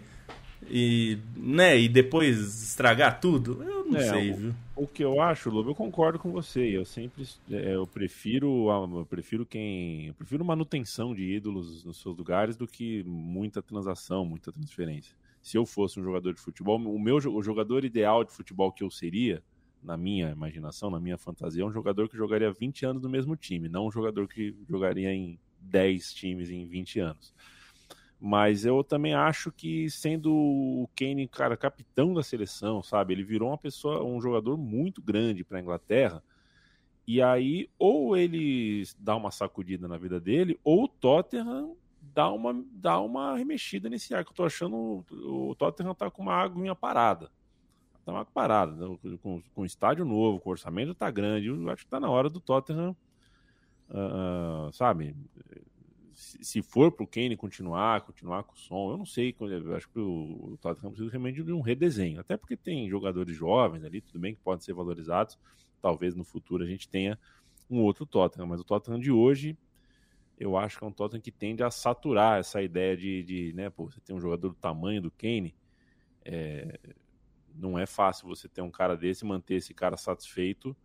[0.70, 3.60] e, né, e depois estragar tudo?
[3.64, 4.54] Eu não é, sei, o, viu?
[4.76, 6.60] O que eu acho, Lobo, eu concordo com você.
[6.60, 12.16] Eu sempre é, eu prefiro eu prefiro quem, eu prefiro manutenção de ídolos nos seus
[12.16, 16.98] lugares do que muita transação, muita transferência se eu fosse um jogador de futebol, o
[16.98, 19.42] meu o jogador ideal de futebol que eu seria,
[19.82, 23.34] na minha imaginação, na minha fantasia, é um jogador que jogaria 20 anos no mesmo
[23.34, 27.34] time, não um jogador que jogaria em 10 times em 20 anos.
[28.20, 33.12] Mas eu também acho que sendo o Kane, cara, capitão da seleção, sabe?
[33.12, 36.22] Ele virou uma pessoa, um jogador muito grande para a Inglaterra.
[37.04, 41.76] E aí, ou ele dá uma sacudida na vida dele, ou o Tottenham
[42.14, 46.22] dá uma, dá uma remexida nesse ar, que eu tô achando o Tottenham tá com
[46.22, 47.30] uma aguinha parada.
[48.04, 48.98] Tá uma parada, né?
[49.22, 52.40] com, com estádio novo, com orçamento tá grande, eu acho que tá na hora do
[52.40, 52.96] Tottenham,
[53.88, 55.14] uh, sabe,
[56.12, 59.88] se, se for pro Kane continuar, continuar com o som, eu não sei, eu acho
[59.88, 64.00] que o, o Tottenham precisa realmente de um redesenho, até porque tem jogadores jovens ali,
[64.00, 65.38] tudo bem que podem ser valorizados,
[65.80, 67.16] talvez no futuro a gente tenha
[67.70, 69.56] um outro Tottenham, mas o Tottenham de hoje
[70.42, 73.70] eu acho que é um Tottenham que tende a saturar essa ideia de, de né,
[73.70, 75.54] pô, você tem um jogador do tamanho do Kane,
[76.24, 76.80] é,
[77.54, 80.76] não é fácil você ter um cara desse manter esse cara satisfeito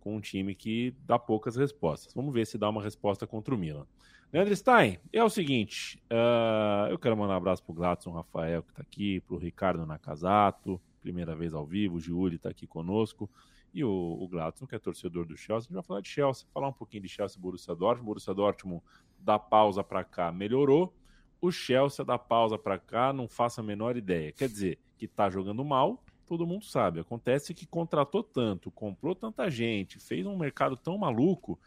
[0.00, 2.12] com um time que dá poucas respostas.
[2.12, 3.86] Vamos ver se dá uma resposta contra o Milan.
[4.30, 8.70] Leandro Stein, é o seguinte, uh, eu quero mandar um abraço pro Gladson Rafael que
[8.70, 13.30] está aqui, pro Ricardo Nakazato, primeira vez ao vivo, o Giuli está aqui conosco,
[13.76, 16.46] e o, o Gladson, que é torcedor do Chelsea, a gente vai falar de Chelsea,
[16.52, 18.06] falar um pouquinho de Chelsea Borussia Dortmund.
[18.06, 18.82] Borussia Dortmund
[19.26, 20.94] da pausa para cá melhorou,
[21.40, 24.30] o Chelsea da pausa para cá não faço a menor ideia.
[24.30, 27.00] Quer dizer, que está jogando mal, todo mundo sabe.
[27.00, 31.58] Acontece que contratou tanto, comprou tanta gente, fez um mercado tão maluco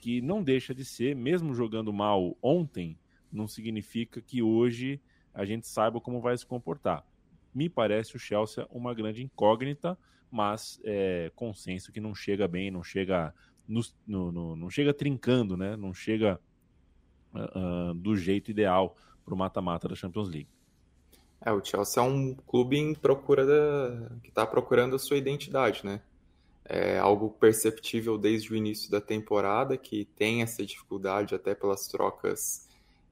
[0.00, 2.96] que não deixa de ser, mesmo jogando mal ontem,
[3.32, 5.00] não significa que hoje
[5.34, 7.04] a gente saiba como vai se comportar.
[7.52, 9.98] Me parece o Chelsea uma grande incógnita,
[10.30, 13.34] mas é, consenso que não chega bem, não chega
[13.66, 15.76] no, no, no não chega trincando, né?
[15.76, 16.40] Não chega
[17.34, 20.48] uh, do jeito ideal para o mata-mata da Champions League.
[21.40, 24.16] É, o Chelsea é um clube em procura da...
[24.22, 26.00] que está procurando a sua identidade, né?
[26.64, 32.70] É algo perceptível desde o início da temporada, que tem essa dificuldade até pelas trocas,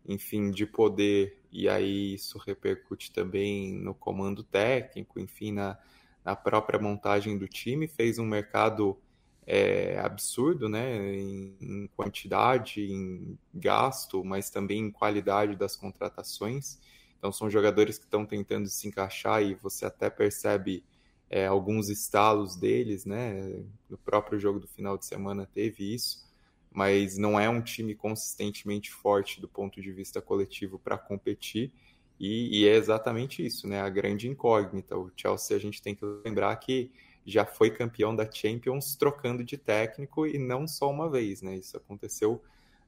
[0.08, 5.78] enfim, de poder, e aí isso repercute também no comando técnico, enfim, na,
[6.24, 8.98] na própria montagem do time, fez um mercado
[9.46, 16.78] é, absurdo, né, em, em, quantidade, em gasto, mas também em qualidade das contratações.
[17.18, 20.84] Então são jogadores que estão tentando se encaixar e você até percebe
[21.30, 23.64] é, alguns estalos deles, né?
[23.88, 26.28] No próprio jogo do final de semana teve isso,
[26.70, 31.72] mas não é um time consistentemente forte do ponto de vista coletivo para competir.
[32.20, 33.80] E, e, é exatamente isso, né?
[33.80, 34.96] A grande incógnita.
[34.96, 36.90] O Chelsea a gente tem que lembrar que
[37.24, 41.56] já foi campeão da Champions trocando de técnico e não só uma vez, né?
[41.56, 42.42] Isso aconteceu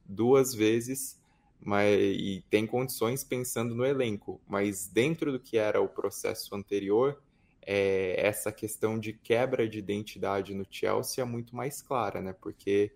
[0.05, 1.19] duas vezes
[1.65, 7.19] mas, e tem condições pensando no elenco, mas dentro do que era o processo anterior,
[7.61, 12.33] é, essa questão de quebra de identidade no Chelsea é muito mais clara, né?
[12.33, 12.91] Porque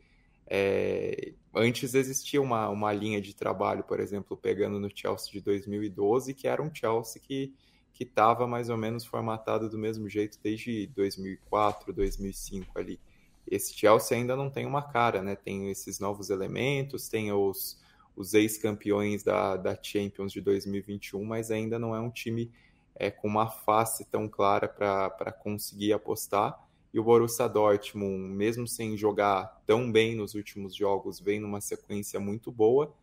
[0.46, 6.36] é, antes existia uma, uma linha de trabalho, por exemplo, pegando no Chelsea de 2012,
[6.36, 7.54] que era um Chelsea que
[8.00, 12.98] que estava mais ou menos formatado do mesmo jeito desde 2004, 2005 ali.
[13.46, 15.36] Esse Chelsea ainda não tem uma cara, né?
[15.36, 17.78] Tem esses novos elementos, tem os,
[18.16, 22.50] os ex-campeões da, da Champions de 2021, mas ainda não é um time
[22.96, 26.58] é, com uma face tão clara para conseguir apostar.
[26.94, 32.18] E o Borussia Dortmund, mesmo sem jogar tão bem nos últimos jogos, vem numa sequência
[32.18, 32.94] muito boa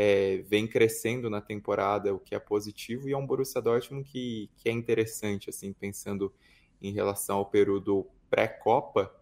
[0.00, 4.48] é, vem crescendo na temporada, o que é positivo, e é um Borussia Dortmund que,
[4.56, 6.32] que é interessante, assim, pensando
[6.80, 9.12] em relação ao período pré-Copa,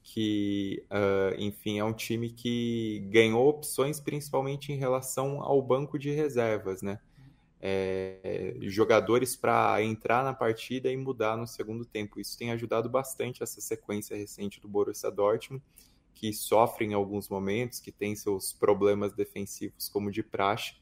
[0.00, 6.12] que, uh, enfim, é um time que ganhou opções principalmente em relação ao banco de
[6.12, 7.00] reservas, né?
[7.60, 12.20] É, jogadores para entrar na partida e mudar no segundo tempo.
[12.20, 15.60] Isso tem ajudado bastante essa sequência recente do Borussia Dortmund
[16.14, 20.74] que sofre em alguns momentos, que tem seus problemas defensivos como de praxe,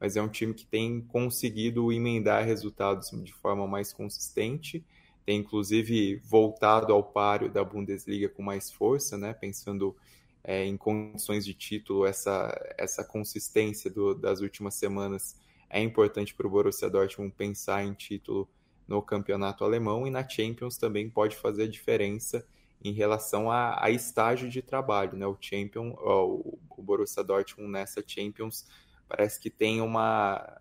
[0.00, 4.84] mas é um time que tem conseguido emendar resultados de forma mais consistente,
[5.24, 9.32] tem inclusive voltado ao páreo da Bundesliga com mais força, né?
[9.32, 9.96] Pensando
[10.42, 15.36] é, em condições de título, essa, essa consistência do, das últimas semanas
[15.70, 18.48] é importante para o Borussia Dortmund pensar em título
[18.86, 22.46] no campeonato alemão e na Champions também pode fazer a diferença
[22.84, 25.26] em relação a, a estágio de trabalho, né?
[25.26, 28.66] O Champion, ó, o Borussia Dortmund nessa Champions
[29.08, 30.60] parece que tem uma,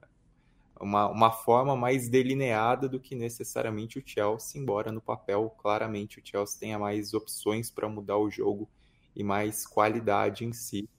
[0.80, 6.22] uma, uma forma mais delineada do que necessariamente o Chelsea, embora no papel claramente o
[6.24, 8.70] Chelsea tenha mais opções para mudar o jogo
[9.14, 10.90] e mais qualidade em si.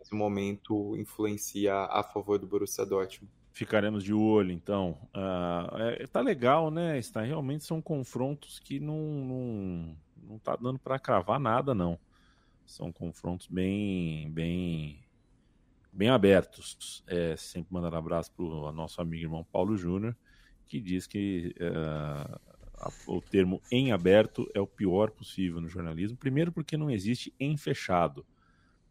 [0.00, 3.32] Esse momento influencia a favor do Borussia Dortmund.
[3.52, 4.98] Ficaremos de olho, então.
[5.14, 6.98] Uh, é, tá legal, né?
[6.98, 11.98] Está realmente são confrontos que não, não não tá dando para cravar nada, não.
[12.64, 15.04] São confrontos bem, bem,
[15.92, 17.02] bem abertos.
[17.06, 20.16] É, sempre mandar abraço para o nosso amigo irmão Paulo Júnior,
[20.66, 22.40] que diz que a,
[23.06, 26.16] o termo em aberto é o pior possível no jornalismo.
[26.16, 28.24] Primeiro, porque não existe em fechado.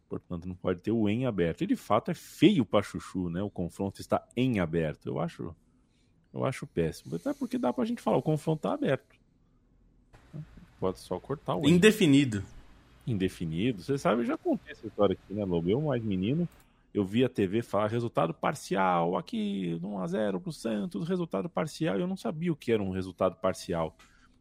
[0.07, 1.63] Portanto, não pode ter o em aberto.
[1.63, 3.41] E de fato é feio para chuchu, né?
[3.41, 5.07] O confronto está em aberto.
[5.07, 5.55] Eu acho,
[6.33, 7.15] eu acho péssimo.
[7.15, 9.20] Até porque dá para a gente falar, o confronto está aberto
[10.81, 12.43] pode só cortar o Indefinido.
[13.05, 13.83] Indefinido.
[13.83, 15.69] Você sabe, eu já contei essa história aqui, né, Lobo?
[15.69, 16.49] Eu, mais menino,
[16.91, 22.07] eu vi a TV falar resultado parcial, aqui 1x0 pro Santos, resultado parcial, e eu
[22.07, 23.95] não sabia o que era um resultado parcial.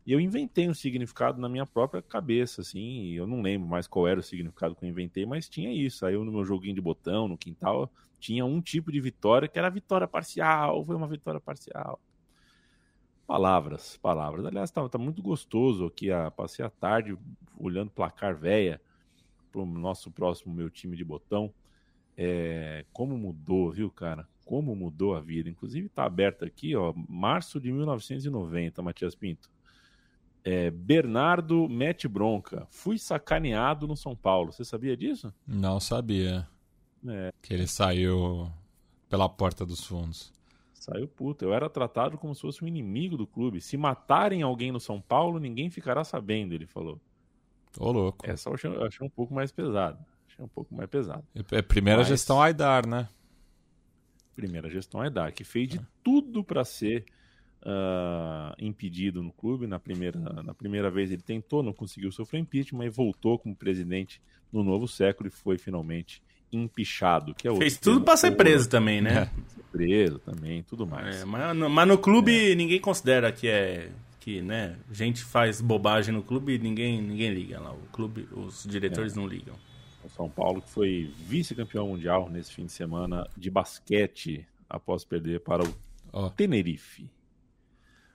[0.07, 4.09] E eu inventei um significado na minha própria cabeça, assim, eu não lembro mais qual
[4.09, 6.07] era o significado que eu inventei, mas tinha isso.
[6.07, 9.59] Aí eu no meu joguinho de botão, no quintal, tinha um tipo de vitória que
[9.59, 12.01] era vitória parcial, foi uma vitória parcial.
[13.31, 14.45] Palavras, palavras.
[14.45, 16.11] Aliás, tá, tá muito gostoso aqui.
[16.11, 17.16] A, passei a tarde
[17.57, 18.81] olhando placar véia
[19.53, 21.55] pro nosso próximo meu time de botão.
[22.16, 24.26] É, como mudou, viu, cara?
[24.45, 25.49] Como mudou a vida.
[25.49, 29.49] Inclusive tá aberto aqui, ó, março de 1990, Matias Pinto.
[30.43, 32.66] É, Bernardo mete bronca.
[32.68, 34.51] Fui sacaneado no São Paulo.
[34.51, 35.33] Você sabia disso?
[35.47, 36.49] Não sabia.
[37.07, 37.33] É.
[37.41, 38.51] Que ele saiu
[39.09, 40.33] pela porta dos fundos.
[40.81, 41.45] Saiu puto.
[41.45, 43.61] Eu era tratado como se fosse um inimigo do clube.
[43.61, 46.99] Se matarem alguém no São Paulo, ninguém ficará sabendo, ele falou.
[47.78, 48.28] Ô, louco.
[48.28, 49.99] Essa eu achei, eu achei um pouco mais pesada.
[50.39, 51.22] é um pouco mais pesado.
[51.53, 53.11] É primeira Mas, gestão Aidar, né?
[54.35, 55.87] Primeira gestão Aidar, que fez de é.
[56.03, 57.05] tudo para ser
[57.61, 59.66] uh, impedido no clube.
[59.66, 64.22] Na primeira, na primeira vez ele tentou, não conseguiu sofrer impeachment, mas voltou como presidente
[64.51, 66.22] no novo século e foi finalmente
[66.53, 67.34] empichado.
[67.34, 69.22] Que é Fez tudo para ser preso também, né?
[69.22, 69.30] É,
[69.70, 71.22] preso também, tudo mais.
[71.22, 72.55] É, mas, no, mas, no clube é.
[72.55, 73.90] ninguém considera que é
[74.20, 77.72] que, né, gente faz bobagem no clube e ninguém, ninguém liga lá.
[77.72, 79.16] O clube, os diretores é.
[79.16, 79.55] não ligam.
[80.05, 85.40] O São Paulo que foi vice-campeão mundial nesse fim de semana de basquete após perder
[85.40, 85.74] para o
[86.12, 86.30] oh.
[86.30, 87.11] Tenerife.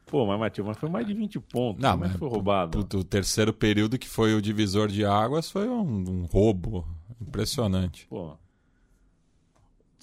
[0.06, 1.82] Pô, mas Matheus, mas foi mais de 20 pontos.
[1.82, 2.88] Não, mas foi roubado.
[2.94, 6.88] O, o, terceiro período que foi o divisor de águas foi um, um roubo
[7.22, 8.08] impressionante.
[8.08, 8.38] Pô.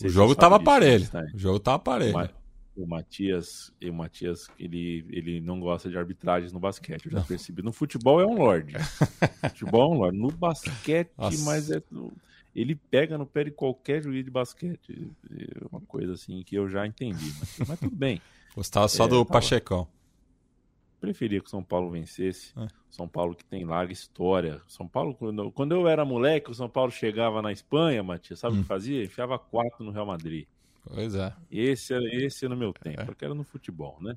[0.05, 1.09] O jogo tava parelho.
[1.13, 1.31] Né?
[1.35, 2.31] O jogo tava parelho.
[2.75, 7.63] O Matias, o Matias ele, ele não gosta de arbitragens no basquete, eu já percebi.
[7.63, 8.75] No futebol é um lorde.
[9.51, 10.19] futebol é um lorde.
[10.19, 11.45] No basquete, Nossa.
[11.45, 11.83] mas é.
[12.55, 15.11] Ele pega no pé de qualquer juiz de basquete.
[15.31, 17.33] É uma coisa assim que eu já entendi.
[17.39, 18.21] Mas, mas tudo bem.
[18.55, 19.41] Gostava só é, do tava...
[19.41, 19.89] Pachecão.
[21.03, 22.57] Preferia que o São Paulo vencesse.
[22.57, 22.69] É.
[22.89, 24.63] São Paulo que tem larga história.
[24.69, 28.55] São Paulo, quando, quando eu era moleque, o São Paulo chegava na Espanha, Matias, sabe
[28.55, 28.63] o hum.
[28.63, 29.03] que fazia?
[29.03, 30.47] Enfiava quatro no Real Madrid.
[30.85, 31.35] Pois é.
[31.51, 33.05] Esse, esse no meu tempo, é.
[33.05, 34.17] porque era no futebol, né?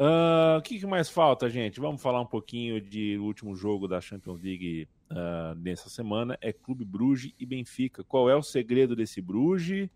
[0.00, 1.78] Uh, o que, que, mais falta, gente?
[1.78, 6.38] Vamos falar um pouquinho de último jogo da Champions League uh, nessa semana.
[6.40, 8.02] É Clube Bruges e Benfica.
[8.02, 9.90] Qual é o segredo desse Bruges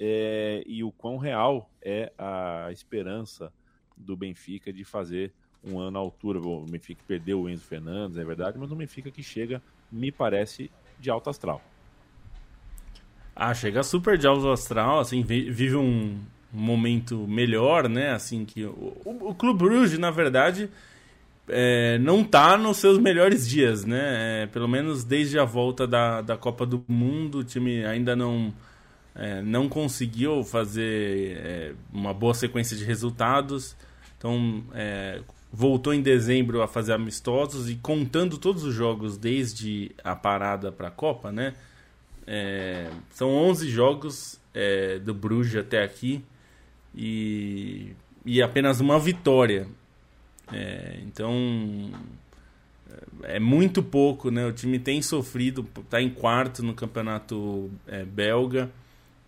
[0.00, 3.52] é, e o quão real é a esperança
[3.94, 5.34] do Benfica de fazer
[5.64, 6.40] um ano à altura?
[6.40, 10.70] O Benfica perdeu o Enzo Fernandes, é verdade, mas o Benfica que chega, me parece,
[10.98, 11.62] de alto astral.
[13.34, 16.18] Ah, chega super de alto astral, assim, vive um
[16.52, 18.10] momento melhor, né?
[18.10, 20.68] Assim que o, o Clube Bruges, na verdade,
[21.48, 24.42] é, não tá nos seus melhores dias, né?
[24.42, 28.52] É, pelo menos desde a volta da, da Copa do Mundo, o time ainda não
[29.14, 33.76] é, não conseguiu fazer é, uma boa sequência de resultados.
[34.16, 35.20] Então, é,
[35.52, 40.88] voltou em dezembro a fazer amistosos e contando todos os jogos desde a parada para
[40.88, 41.54] a Copa, né?
[42.26, 46.24] É, são 11 jogos é, do Bruges até aqui
[46.94, 47.92] e,
[48.24, 49.68] e apenas uma vitória.
[50.50, 51.90] É, então
[53.22, 54.46] é muito pouco, né?
[54.46, 58.70] O time tem sofrido, está em quarto no campeonato é, belga.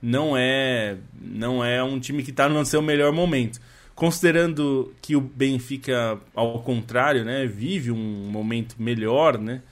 [0.01, 3.61] Não é, não é um time que está no seu melhor momento.
[3.95, 9.63] Considerando que o Benfica, ao contrário, né, vive um momento melhor, né?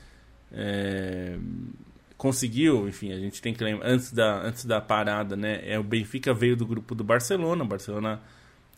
[0.52, 1.36] É,
[2.22, 5.82] conseguiu, enfim, a gente tem que lembrar, antes da, antes da parada, né, é, o
[5.82, 8.20] Benfica veio do grupo do Barcelona, o Barcelona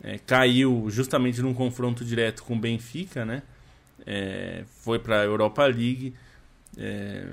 [0.03, 3.43] é, caiu justamente num confronto direto com o Benfica, né,
[4.07, 6.15] é, foi para a Europa League,
[6.79, 7.27] é,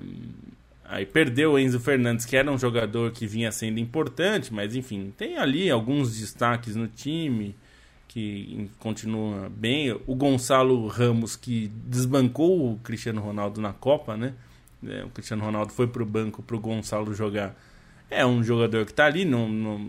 [0.83, 5.13] aí perdeu o Enzo Fernandes, que era um jogador que vinha sendo importante, mas enfim,
[5.15, 7.55] tem ali alguns destaques no time,
[8.11, 14.33] que continua bem, o Gonçalo Ramos, que desbancou o Cristiano Ronaldo na Copa, né,
[14.85, 17.55] é, o Cristiano Ronaldo foi para o banco para o Gonçalo jogar.
[18.09, 19.79] É um jogador que está ali no, no,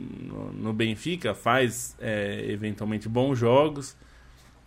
[0.53, 3.97] no, Benfica, faz é, eventualmente bons jogos.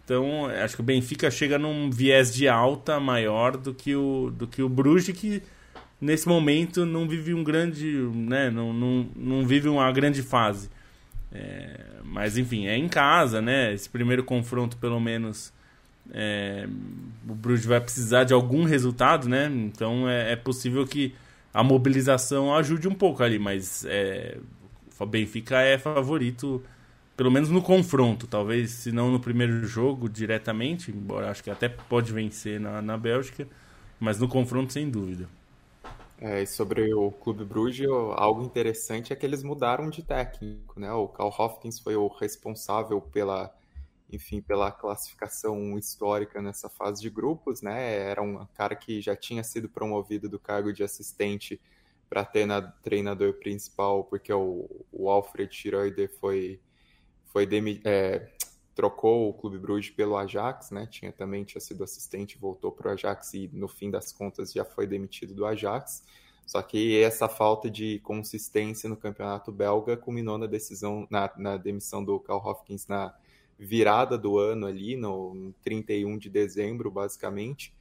[0.04, 4.46] Então, acho que o Benfica chega num viés de alta maior do que o, do
[4.46, 5.42] que o Bruges, que
[6.02, 7.86] nesse momento não vive um grande.
[8.14, 10.70] Né, não, não, não vive uma grande fase.
[11.36, 13.74] É, mas enfim, é em casa, né?
[13.74, 15.52] Esse primeiro confronto, pelo menos,
[16.14, 16.68] é,
[17.28, 19.48] o Bruges vai precisar de algum resultado, né?
[19.48, 21.14] Então é, é, possível que
[21.54, 24.38] a mobilização ajude um pouco ali, mas é,
[24.98, 26.64] o Benfica é favorito,
[27.18, 31.68] pelo menos no confronto, talvez se não no primeiro jogo diretamente, embora acho que até
[31.68, 33.48] pode vencer na, na Bélgica,
[34.00, 35.28] mas no confronto sem dúvida.
[36.28, 40.92] É, e sobre o Clube Bruges, algo interessante é que eles mudaram de técnico, né?
[40.92, 43.56] O Carl Hopkins foi o responsável pela
[44.12, 48.10] enfim, pela classificação histórica nessa fase de grupos, né?
[48.10, 51.62] Era um cara que já tinha sido promovido do cargo de assistente
[52.10, 56.60] para treinador principal, porque o, o Alfred Schroeder foi,
[57.28, 57.48] foi
[57.86, 58.32] é,
[58.76, 60.86] trocou o Clube Bruges pelo Ajax, né?
[60.86, 64.66] Tinha também tinha sido assistente, voltou para o Ajax e no fim das contas já
[64.66, 66.04] foi demitido do Ajax.
[66.46, 72.04] Só que essa falta de consistência no campeonato belga culminou na decisão, na, na demissão
[72.04, 73.16] do Carl Hopkins na
[73.58, 77.74] virada do ano ali, no 31 de dezembro, basicamente,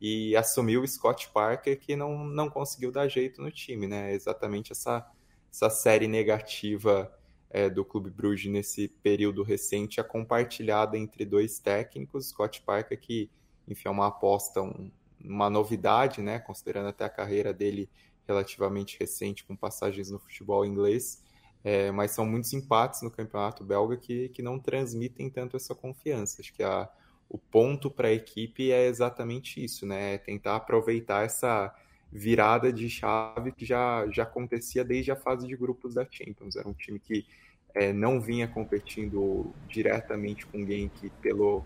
[0.00, 4.12] e assumiu o Scott Parker, que não, não conseguiu dar jeito no time, né?
[4.12, 5.08] Exatamente essa,
[5.50, 7.10] essa série negativa
[7.50, 13.28] é, do Clube Bruges nesse período recente é compartilhada entre dois técnicos, Scott Parker, que,
[13.66, 14.90] enfim, é uma aposta, um,
[15.22, 16.38] uma novidade, né?
[16.38, 17.90] Considerando até a carreira dele
[18.26, 21.22] relativamente recente, com passagens no futebol inglês,
[21.64, 26.40] é, mas são muitos empates no campeonato belga que, que não transmitem tanto essa confiança.
[26.40, 26.88] Acho que a,
[27.28, 30.14] o ponto para a equipe é exatamente isso, né?
[30.14, 31.74] É tentar aproveitar essa
[32.12, 36.56] virada de chave que já, já acontecia desde a fase de grupos da Champions.
[36.56, 37.26] Era um time que
[37.74, 41.64] é, não vinha competindo diretamente com alguém que pelo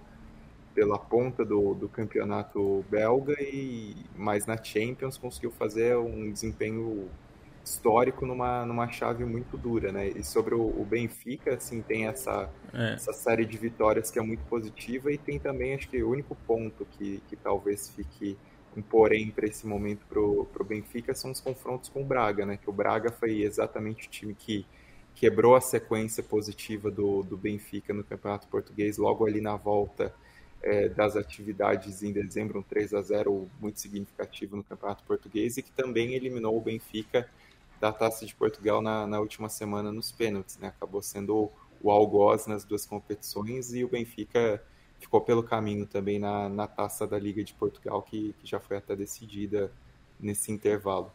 [0.74, 7.08] pela ponta do, do campeonato belga e mais na Champions conseguiu fazer um desempenho
[7.64, 10.08] histórico numa, numa chave muito dura, né?
[10.08, 12.94] E sobre o, o Benfica, assim, tem essa, é.
[12.94, 16.34] essa série de vitórias que é muito positiva e tem também, acho que o único
[16.46, 18.36] ponto que, que talvez fique
[18.76, 22.56] um porém para esse momento pro, pro Benfica são os confrontos com o Braga, né?
[22.56, 24.66] Que o Braga foi exatamente o time que
[25.14, 30.14] quebrou a sequência positiva do, do Benfica no Campeonato Português logo ali na volta
[30.62, 35.62] é, das atividades em dezembro, um 3 a 0 muito significativo no Campeonato Português e
[35.62, 37.28] que também eliminou o Benfica
[37.80, 40.68] da Taça de Portugal na, na última semana nos pênaltis, né?
[40.68, 41.50] Acabou sendo
[41.82, 44.62] o algoz nas duas competições e o Benfica
[45.04, 48.78] ficou pelo caminho também na, na Taça da Liga de Portugal, que, que já foi
[48.78, 49.70] até decidida
[50.18, 51.12] nesse intervalo.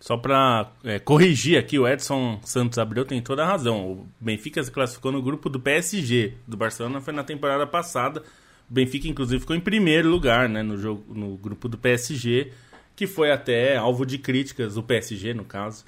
[0.00, 3.92] Só para é, corrigir aqui, o Edson Santos Abreu tem toda a razão.
[3.92, 6.34] O Benfica se classificou no grupo do PSG.
[6.46, 8.22] Do Barcelona foi na temporada passada.
[8.70, 12.52] O Benfica, inclusive, ficou em primeiro lugar né, no, jogo, no grupo do PSG,
[12.94, 15.84] que foi até alvo de críticas, o PSG, no caso,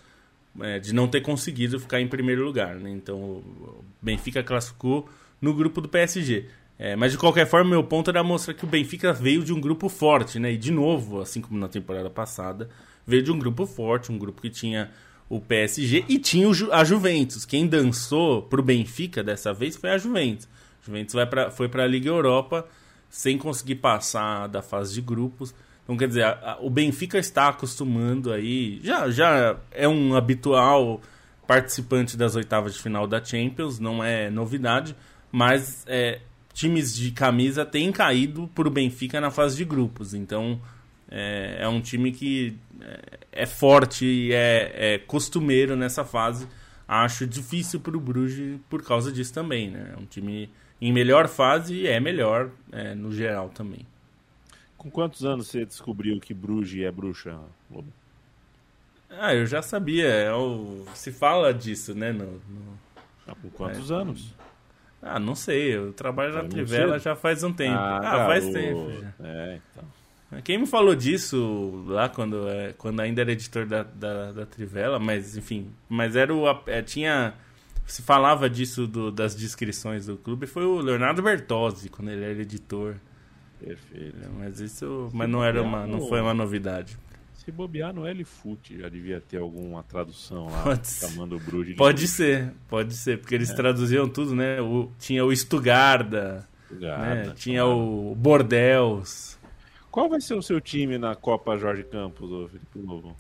[0.61, 2.75] é, de não ter conseguido ficar em primeiro lugar.
[2.77, 2.91] Né?
[2.91, 5.09] Então, o Benfica classificou
[5.41, 6.47] no grupo do PSG.
[6.79, 9.61] É, mas de qualquer forma, meu ponto era mostrar que o Benfica veio de um
[9.61, 10.53] grupo forte, né?
[10.53, 12.69] E de novo, assim como na temporada passada,
[13.07, 14.91] veio de um grupo forte, um grupo que tinha
[15.29, 17.45] o PSG e tinha a Juventus.
[17.45, 20.47] Quem dançou pro Benfica dessa vez foi a Juventus.
[20.83, 22.67] A Juventus vai pra, foi para a Liga Europa
[23.09, 25.55] sem conseguir passar da fase de grupos.
[25.83, 31.01] Então, quer dizer, a, a, o Benfica está acostumando aí, já, já é um habitual
[31.47, 34.97] participante das oitavas de final da Champions, não é novidade,
[35.31, 36.21] mas é,
[36.53, 40.15] times de camisa têm caído para o Benfica na fase de grupos.
[40.15, 40.61] Então,
[41.11, 46.47] é, é um time que é, é forte e é, é, costumeiro nessa fase.
[46.89, 49.71] Acho difícil para o Bruges por causa disso também.
[49.71, 49.93] Né?
[49.97, 50.51] É um time
[50.81, 53.87] em melhor fase e é melhor é, no geral também.
[54.77, 57.39] Com quantos anos você descobriu que Bruges é bruxa,
[57.71, 57.93] Lobo?
[59.11, 60.07] Ah, eu já sabia.
[60.07, 60.85] É o...
[60.95, 62.13] Se fala disso, né?
[62.13, 62.79] No, no...
[63.27, 64.33] Ah, com quantos anos?
[65.03, 65.77] Ah, não sei.
[65.77, 67.79] Eu trabalho na Trivela já faz um tempo.
[67.79, 68.91] Ah, ah faz tempo.
[69.01, 69.13] Já.
[69.27, 70.43] É, então.
[70.43, 74.99] Quem me falou disso lá quando, é, quando ainda era editor da, da, da Trivela,
[74.99, 76.45] mas enfim, mas era o.
[76.67, 77.35] É, tinha.
[77.87, 82.43] Se falava disso do, das descrições do clube, foi o Leonardo Bertozzi, quando ele era
[82.43, 82.97] editor.
[83.61, 84.17] Perfeito.
[84.39, 85.09] Mas isso.
[85.13, 85.87] mas não era uma.
[85.87, 86.99] não foi uma novidade.
[87.47, 91.77] Se bobear no L-Foot, já devia ter alguma tradução lá, pode chamando o Brude de
[91.77, 93.55] Pode ser, pode ser, porque eles é.
[93.55, 94.61] traduziam tudo, né?
[94.61, 97.33] O, tinha o Stugarda, né?
[97.37, 99.39] tinha o Bordels.
[99.93, 103.17] Qual vai ser o seu time na Copa Jorge Campos, ô Felipe Novo?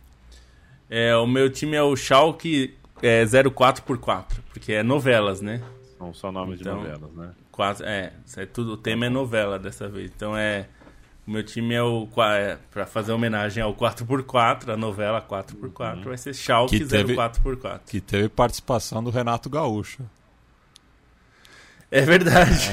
[0.91, 5.63] É, o meu time é o Schalke é, 04x4, porque é novelas, né?
[5.97, 7.31] São só nomes então, de novelas, né?
[7.53, 10.11] Quatro, é, é tudo, o tema é novela dessa vez.
[10.13, 10.67] Então é.
[11.27, 12.09] O meu time é o.
[12.33, 16.03] É, pra fazer homenagem ao 4x4, a novela 4x4, uhum.
[16.03, 17.81] vai ser Schalke 04x4.
[17.87, 20.09] Que teve participação do Renato Gaúcho.
[21.91, 22.69] É verdade,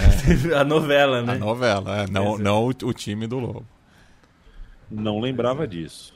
[0.51, 0.53] é.
[0.55, 1.33] a novela, né?
[1.33, 3.65] A novela, é, não, não o, o time do Lobo.
[4.89, 6.13] Não lembrava disso.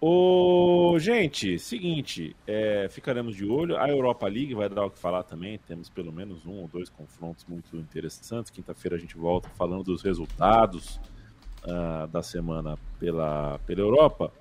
[0.00, 3.76] Ô, gente, seguinte, é, ficaremos de olho.
[3.76, 5.58] A Europa League vai dar o que falar também.
[5.58, 8.50] Temos pelo menos um ou dois confrontos muito interessantes.
[8.50, 11.00] Quinta-feira a gente volta falando dos resultados
[11.64, 14.32] uh, da semana pela, pela Europa.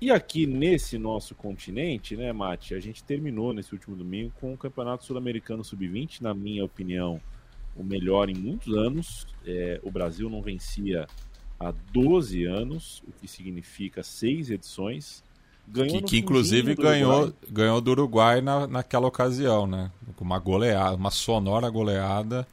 [0.00, 4.56] E aqui nesse nosso continente, né, Mate, a gente terminou nesse último domingo com o
[4.56, 7.20] Campeonato Sul-Americano Sub-20, na minha opinião,
[7.74, 9.26] o melhor em muitos anos.
[9.46, 11.06] É, o Brasil não vencia
[11.58, 15.24] há 12 anos, o que significa seis edições.
[15.66, 19.90] Ganhou que, que inclusive do ganhou, ganhou do Uruguai na, naquela ocasião, né?
[20.20, 22.46] Uma goleada, uma sonora goleada.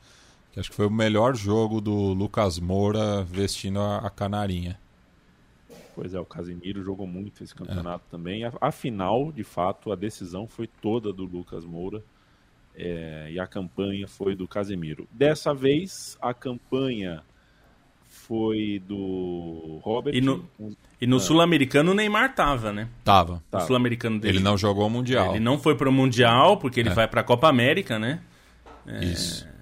[0.54, 4.80] Que acho que foi o melhor jogo do Lucas Moura vestindo a, a canarinha.
[5.96, 8.12] Pois é, o Casemiro jogou muito esse campeonato é.
[8.12, 8.46] também.
[8.46, 12.04] A, a, final, de fato, a decisão foi toda do Lucas Moura.
[12.76, 15.08] É, e a campanha foi do Casemiro.
[15.12, 17.24] Dessa vez, a campanha
[18.08, 20.16] foi do Robert.
[20.16, 20.48] E no,
[21.02, 21.20] e no ah.
[21.20, 22.90] Sul-Americano o Neymar tava, né?
[23.04, 23.44] Tava.
[23.52, 24.38] O Sul-Americano dele.
[24.38, 25.32] Ele não jogou o Mundial.
[25.32, 26.94] Ele não foi pro Mundial, porque ele é.
[26.94, 28.22] vai pra Copa América, né?
[28.86, 29.53] É, Isso.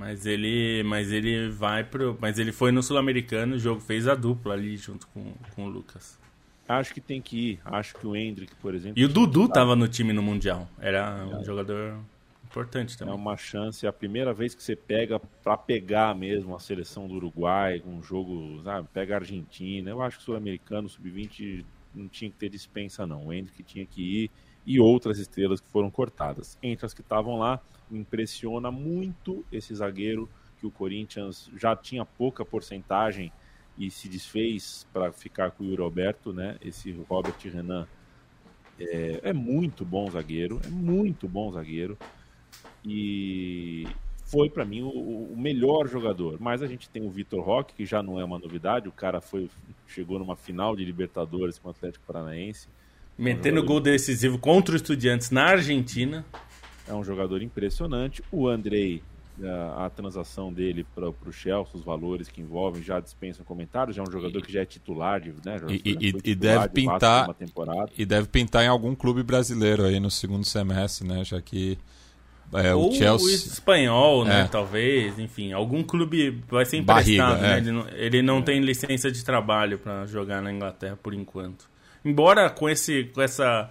[0.00, 2.16] Mas ele, mas ele vai pro.
[2.18, 5.68] Mas ele foi no Sul-Americano, o jogo fez a dupla ali junto com, com o
[5.68, 6.18] Lucas.
[6.66, 7.60] Acho que tem que ir.
[7.66, 8.98] Acho que o Hendrick, por exemplo.
[8.98, 10.66] E o Dudu estava no time no Mundial.
[10.78, 11.44] Era um é.
[11.44, 11.98] jogador
[12.44, 13.12] importante também.
[13.12, 17.06] É uma chance, é a primeira vez que você pega para pegar mesmo a seleção
[17.06, 18.88] do Uruguai, um jogo, sabe?
[18.94, 19.90] Pega a Argentina.
[19.90, 21.62] Eu acho que o Sul-Americano, Sub-20,
[21.94, 23.26] não tinha que ter dispensa, não.
[23.26, 24.30] O Hendrick tinha que ir
[24.66, 26.58] e outras estrelas que foram cortadas.
[26.62, 32.44] Entre as que estavam lá, impressiona muito esse zagueiro que o Corinthians já tinha pouca
[32.44, 33.32] porcentagem
[33.78, 36.58] e se desfez para ficar com o Yuri Alberto, né?
[36.60, 37.88] Esse Robert Renan
[38.78, 41.98] é, é, muito bom zagueiro, é muito bom zagueiro
[42.84, 43.86] e
[44.24, 46.38] foi para mim o, o, melhor jogador.
[46.40, 49.20] Mas a gente tem o Vitor Roque, que já não é uma novidade, o cara
[49.20, 49.50] foi
[49.86, 52.68] chegou numa final de Libertadores com o Atlético Paranaense.
[53.18, 56.24] Metendo um gol decisivo contra o Estudiantes na Argentina.
[56.88, 58.22] É um jogador impressionante.
[58.32, 59.02] O Andrei
[59.44, 63.96] a, a transação dele para o Chelsea, os valores que envolvem, já dispensam comentários.
[63.96, 65.60] Já é um jogador que já é titular, de, né?
[65.68, 67.28] E, e, e deve pintar
[67.96, 71.24] e deve pintar em algum clube brasileiro aí no segundo semestre, né?
[71.24, 71.78] Já que
[72.52, 73.26] é, o Ou Chelsea...
[73.26, 74.42] o espanhol, né?
[74.42, 74.44] É.
[74.48, 77.54] Talvez, enfim, algum clube vai ser emprestado, Barriga, né?
[77.54, 77.58] É.
[77.58, 81.70] Ele não, ele não tem licença de trabalho para jogar na Inglaterra por enquanto.
[82.04, 83.70] Embora com esse com essa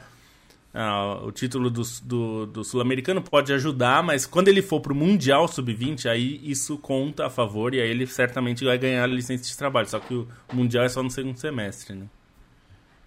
[0.73, 4.95] ah, o título do, do, do Sul-Americano pode ajudar, mas quando ele for para o
[4.95, 9.43] Mundial Sub-20, aí isso conta a favor e aí ele certamente vai ganhar a licença
[9.43, 9.89] de trabalho.
[9.89, 12.05] Só que o Mundial é só no segundo semestre, né?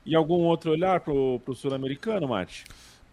[0.05, 2.65] E algum outro olhar para o Sul-Americano, Mate?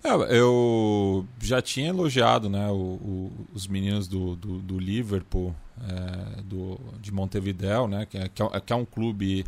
[0.04, 5.54] É, eu já tinha elogiado né, o, o, os meninos do, do, do Liverpool,
[5.88, 9.46] é, do, de Montevideo, né, que é, que é, que é um clube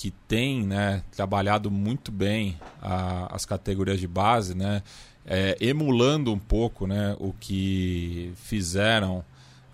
[0.00, 4.82] que tem né, trabalhado muito bem a, as categorias de base, né,
[5.26, 9.22] é, emulando um pouco né, o que fizeram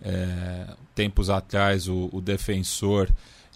[0.03, 0.67] é,
[0.97, 3.09] tempos atrás o, o, Defensor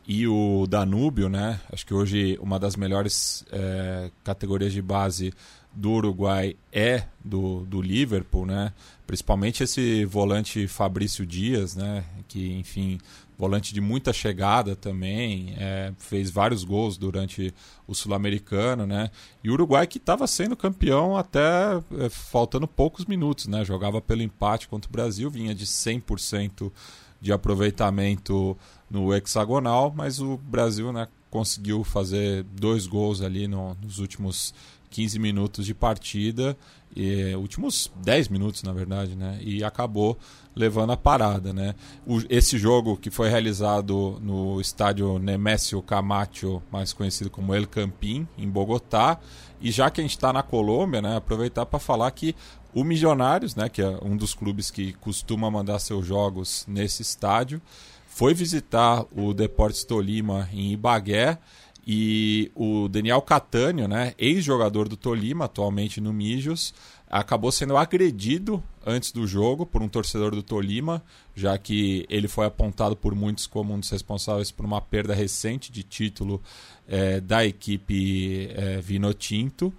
[0.07, 1.29] e o Danúbio.
[1.29, 1.59] Né?
[1.73, 5.35] Acho que hoje uma das melhores é, categorias de base
[5.73, 8.73] do Uruguai é do, do Liverpool, né?
[9.09, 12.05] principalmente esse volante Fabrício Dias, né?
[12.29, 13.01] que enfim
[13.41, 17.55] volante de muita chegada também, é, fez vários gols durante
[17.86, 19.11] o Sul-Americano, né?
[19.43, 23.64] E o Uruguai que estava sendo campeão até é, faltando poucos minutos, né?
[23.64, 26.70] Jogava pelo empate contra o Brasil, vinha de 100%
[27.18, 28.57] de aproveitamento
[28.91, 34.53] no hexagonal, mas o Brasil, né, conseguiu fazer dois gols ali no, nos últimos
[34.91, 36.57] 15 minutos de partida,
[36.95, 39.38] e, últimos 10 minutos, na verdade, né?
[39.41, 40.18] E acabou
[40.55, 41.74] levando a parada, né?
[42.07, 48.26] O, esse jogo que foi realizado no estádio Nemesio Camacho, mais conhecido como El Campín,
[48.36, 49.18] em Bogotá,
[49.61, 51.16] e já que a gente está na Colômbia, né?
[51.16, 52.34] Aproveitar para falar que
[52.74, 53.68] o Milionários, né?
[53.68, 57.62] Que é um dos clubes que costuma mandar seus jogos nesse estádio,
[58.07, 61.38] foi visitar o Deportes Tolima em Ibagué
[61.87, 66.74] e o Daniel Catânio, né, ex-jogador do Tolima, atualmente no Mijos,
[67.11, 71.03] acabou sendo agredido antes do jogo por um torcedor do Tolima,
[71.35, 75.72] já que ele foi apontado por muitos como um dos responsáveis por uma perda recente
[75.72, 76.41] de título
[76.87, 79.72] é, da equipe é, Vinotinto.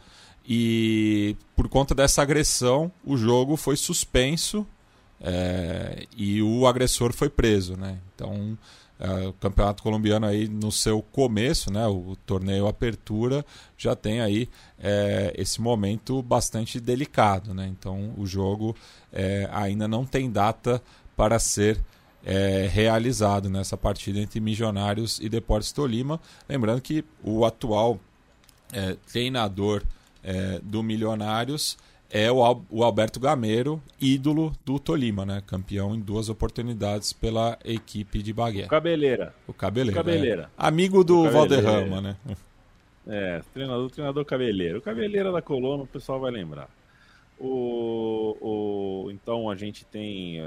[0.46, 4.68] E por conta dessa agressão, o jogo foi suspenso
[5.22, 7.78] é, e o agressor foi preso.
[7.78, 7.98] Né?
[8.14, 8.58] Então
[9.02, 13.44] Uh, o campeonato colombiano aí no seu começo, né, o torneio Apertura,
[13.76, 14.48] já tem aí
[14.78, 17.52] é, esse momento bastante delicado.
[17.52, 17.68] Né?
[17.68, 18.76] Então o jogo
[19.12, 20.80] é, ainda não tem data
[21.18, 21.80] para ser
[22.24, 26.20] é, realizado nessa partida entre Milionários e Deportes Tolima.
[26.48, 28.00] Lembrando que o atual
[28.72, 29.84] é, treinador
[30.24, 31.78] é, do Milionários
[32.12, 32.40] é o,
[32.70, 35.42] o Alberto Gameiro, ídolo do Tolima, né?
[35.48, 38.66] Campeão em duas oportunidades pela equipe de Bagué.
[38.66, 39.34] O Cabeleira.
[39.48, 40.02] O Cabeleira.
[40.02, 40.44] O Cabeleira.
[40.44, 40.48] É.
[40.58, 42.18] Amigo do Valderrama, né?
[43.08, 44.78] É, treinador, treinador Cabeleira.
[44.78, 46.70] O Cabeleira da Colônia, o pessoal vai lembrar.
[47.40, 50.40] O, o, então a gente tem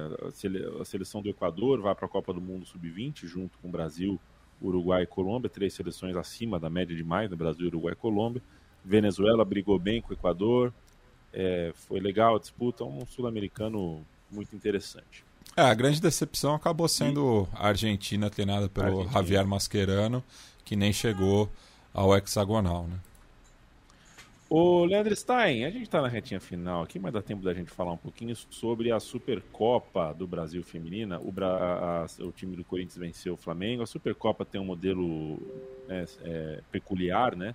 [0.80, 4.20] a seleção do Equador, vai para a Copa do Mundo Sub-20, junto com Brasil,
[4.62, 8.42] Uruguai e Colômbia, três seleções acima da média demais, no Brasil, Uruguai e Colômbia.
[8.84, 10.72] Venezuela brigou bem com o Equador,
[11.34, 15.24] é, foi legal a disputa, um sul-americano muito interessante.
[15.56, 19.12] É, a grande decepção acabou sendo a Argentina, treinada pelo Argentina.
[19.12, 20.24] Javier Mascherano,
[20.64, 21.48] que nem chegou
[21.92, 22.98] ao hexagonal, né?
[24.48, 27.70] O Leandro Stein, a gente está na retinha final aqui, mas dá tempo da gente
[27.70, 31.18] falar um pouquinho sobre a Supercopa do Brasil Feminina.
[31.18, 32.04] O, Bra...
[32.04, 32.22] a...
[32.22, 33.82] o time do Corinthians venceu o Flamengo.
[33.82, 35.38] A Supercopa tem um modelo
[35.88, 37.54] né, é, peculiar, né?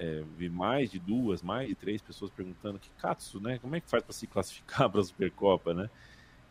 [0.00, 3.58] É, vi mais de duas, mais de três pessoas perguntando que Katsu, né?
[3.58, 5.90] Como é que faz para se classificar para a Supercopa, né?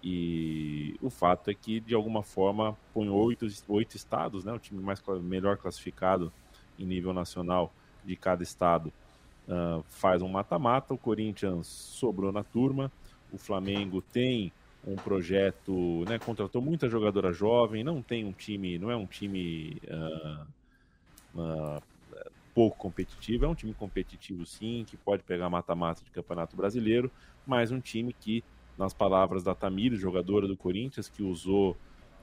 [0.04, 4.54] E o fato é que, de alguma forma, põe oito, oito estados, né?
[4.54, 6.32] O time mais melhor classificado
[6.78, 7.74] em nível nacional
[8.06, 8.94] de cada estado
[9.48, 10.94] uh, faz um mata-mata.
[10.94, 12.92] O Corinthians sobrou na turma.
[13.32, 14.54] O Flamengo tem
[14.86, 19.78] um projeto, né, contratou muita jogadora jovem, não tem um time, não é um time
[19.84, 20.46] uh,
[21.36, 21.84] uh,
[22.60, 27.10] pouco competitivo, é um time competitivo sim, que pode pegar mata-mata de Campeonato Brasileiro,
[27.48, 28.44] mas um time que,
[28.78, 31.78] nas palavras da Tamires, jogadora do Corinthians, que usou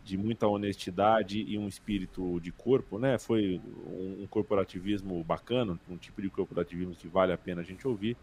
[0.05, 3.19] de muita honestidade e um espírito de corpo, né?
[3.19, 7.89] Foi um, um corporativismo bacana, um tipo de corporativismo que vale a pena a gente
[7.89, 8.15] ouvir.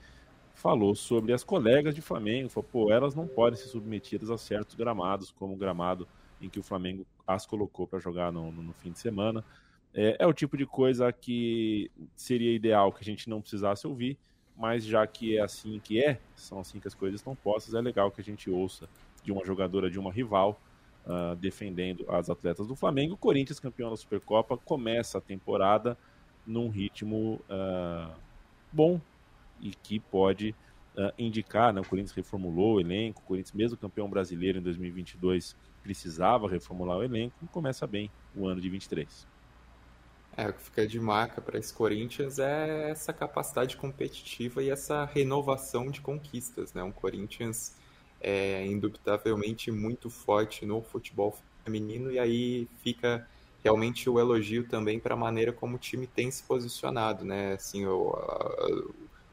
[0.53, 4.75] Falou sobre as colegas de Flamengo, falou, pô, elas não podem ser submetidas a certos
[4.75, 6.07] gramados, como o gramado
[6.39, 9.43] em que o Flamengo as colocou para jogar no, no, no, fim de semana.
[9.93, 14.17] É, é o tipo de coisa que seria ideal que a gente não precisasse ouvir,
[14.57, 17.81] mas já que é assim que é, são assim que as coisas estão postas, é
[17.81, 18.89] legal que a gente ouça
[19.23, 20.59] de uma jogadora de uma rival
[21.05, 23.13] uh, defendendo as atletas do Flamengo.
[23.13, 25.97] O Corinthians, campeão da Supercopa, começa a temporada
[26.45, 28.13] num ritmo uh,
[28.71, 28.99] bom
[29.61, 30.53] e que pode
[30.97, 31.81] uh, indicar, né?
[31.81, 37.03] o Corinthians reformulou o elenco, o Corinthians, mesmo campeão brasileiro em 2022, precisava reformular o
[37.03, 39.32] elenco e começa bem o ano de 23.
[40.35, 45.05] É, o que fica de marca para esse Corinthians é essa capacidade competitiva e essa
[45.05, 46.81] renovação de conquistas, né?
[46.81, 47.75] Um Corinthians
[48.19, 53.27] é indubitavelmente muito forte no futebol feminino e aí fica
[53.63, 57.53] realmente o elogio também para a maneira como o time tem se posicionado, né?
[57.53, 58.83] Assim, o, a,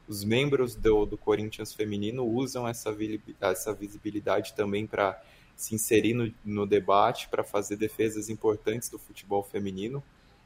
[0.07, 2.95] os membros do, do Corinthians feminino usam essa,
[3.39, 5.19] essa visibilidade também para
[5.55, 10.03] se inserir no, no debate, para fazer defesas importantes do futebol feminino.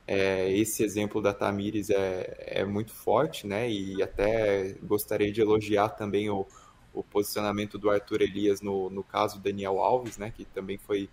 [0.07, 3.69] É, esse exemplo da Tamires é, é muito forte, né?
[3.69, 6.45] E até gostaria de elogiar também o,
[6.95, 11.09] o posicionamento do Arthur Elias no, no caso Daniel Alves, né, que também foi,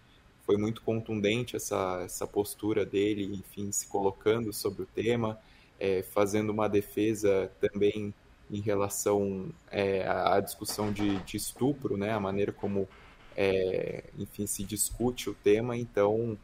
[0.46, 5.38] foi muito contundente essa, essa postura dele, enfim, se colocando sobre o tema,
[5.78, 8.14] é, fazendo uma defesa também
[8.50, 12.88] em relação é, à discussão de, de, estupro, né, a maneira como,
[13.36, 15.76] é, enfim, se discute o tema.
[15.76, 16.38] Então,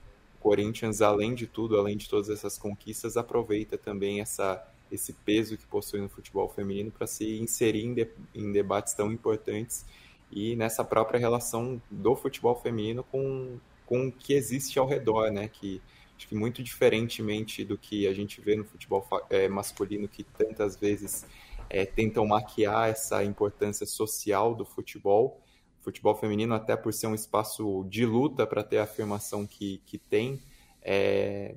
[0.49, 5.66] Corinthians, além de tudo, além de todas essas conquistas, aproveita também essa esse peso que
[5.66, 9.84] possui no futebol feminino para se inserir em, de, em, debates tão importantes
[10.32, 15.46] e nessa própria relação do futebol feminino com, com o que existe ao redor, né?
[15.46, 15.82] Que
[16.16, 20.74] acho que muito diferentemente do que a gente vê no futebol é, masculino, que tantas
[20.74, 21.26] vezes
[21.68, 25.38] é, tentam maquiar essa importância social do futebol.
[25.89, 29.97] Futebol feminino, até por ser um espaço de luta para ter a afirmação que, que
[29.97, 30.39] tem,
[30.82, 31.55] é,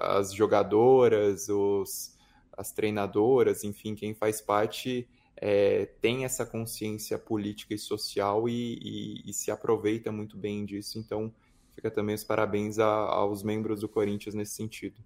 [0.00, 2.16] as jogadoras, os,
[2.56, 9.30] as treinadoras, enfim, quem faz parte é, tem essa consciência política e social e, e,
[9.30, 10.98] e, se aproveita muito bem disso.
[10.98, 11.30] Então,
[11.74, 14.98] fica também os parabéns a, aos membros do Corinthians nesse sentido.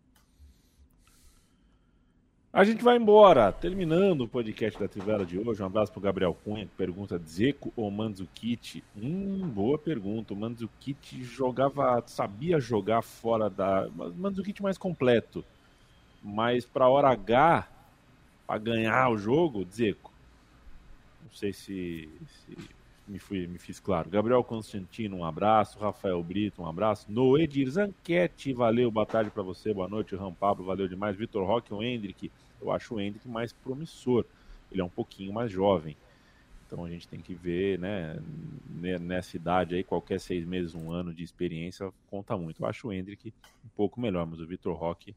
[2.57, 5.63] A gente vai embora, terminando o podcast da Trivela de hoje.
[5.63, 8.83] Um abraço para o Gabriel Cunha, que pergunta: Zeco ou Mandzukic?
[8.97, 10.33] Hum, boa pergunta.
[10.33, 13.87] O Mandzukic jogava, sabia jogar fora da.
[14.17, 15.45] Mandzukic mais completo
[16.27, 17.69] mas para hora H,
[18.47, 20.13] para ganhar o jogo, Zeco.
[21.23, 22.57] Não sei se, se
[23.07, 24.11] me, fui, me fiz claro.
[24.11, 25.79] Gabriel Constantino, um abraço.
[25.79, 27.11] Rafael Brito, um abraço.
[27.11, 30.17] Noedir Zanquete, valeu, boa tarde para você, boa noite.
[30.17, 31.17] Ram Pablo, valeu demais.
[31.17, 32.31] Vitor Roque, o Hendrick,
[32.61, 34.25] eu acho o Hendrick mais promissor.
[34.71, 35.97] Ele é um pouquinho mais jovem.
[36.67, 38.19] Então a gente tem que ver, né,
[39.01, 42.61] nessa idade aí, qualquer seis meses, um ano de experiência conta muito.
[42.61, 43.33] Eu acho o Hendrick
[43.65, 45.15] um pouco melhor, mas o Vitor Roque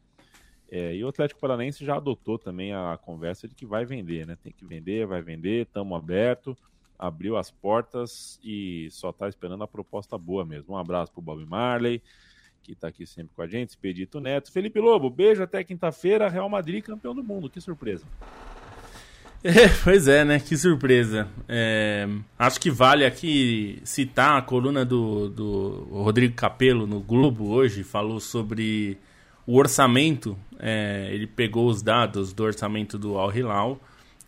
[0.72, 4.38] é, e o Atlético Paranaense já adotou também a conversa de que vai vender, né?
[4.44, 6.56] Tem que vender, vai vender, estamos aberto,
[7.00, 10.74] abriu as portas e só está esperando a proposta boa mesmo.
[10.74, 12.02] Um abraço para o Bob Marley,
[12.62, 14.52] que está aqui sempre com a gente, Expedito Neto.
[14.52, 18.06] Felipe Lobo, beijo até quinta-feira, Real Madrid campeão do mundo, que surpresa.
[19.42, 20.38] É, pois é, né?
[20.38, 21.26] Que surpresa.
[21.48, 22.06] É,
[22.38, 28.20] acho que vale aqui citar a coluna do, do Rodrigo Capello no Globo hoje, falou
[28.20, 28.98] sobre
[29.48, 33.80] o orçamento, é, ele pegou os dados do orçamento do Al Hilal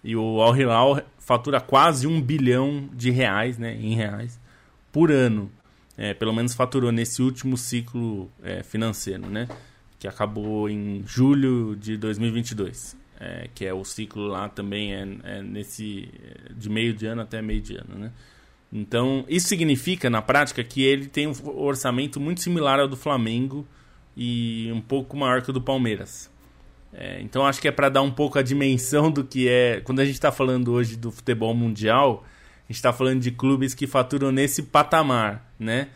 [0.04, 4.40] e o Al Hilal fatura quase um bilhão de reais, né, em reais,
[4.92, 5.52] por ano.
[5.98, 9.48] É, pelo menos faturou nesse último ciclo é, financeiro, né,
[10.00, 13.00] que acabou em julho de 2022.
[13.24, 16.10] É, que é o ciclo lá também é, é, nesse
[16.58, 18.12] de meio de ano até meio de ano, né?
[18.74, 23.68] Então isso significa na prática que ele tem um orçamento muito similar ao do Flamengo
[24.18, 26.31] e um pouco maior que o do Palmeiras.
[26.94, 29.82] É, então acho que é para dar um pouco a dimensão do que é.
[29.82, 33.74] Quando a gente está falando hoje do futebol mundial, a gente está falando de clubes
[33.74, 35.90] que faturam nesse patamar, né?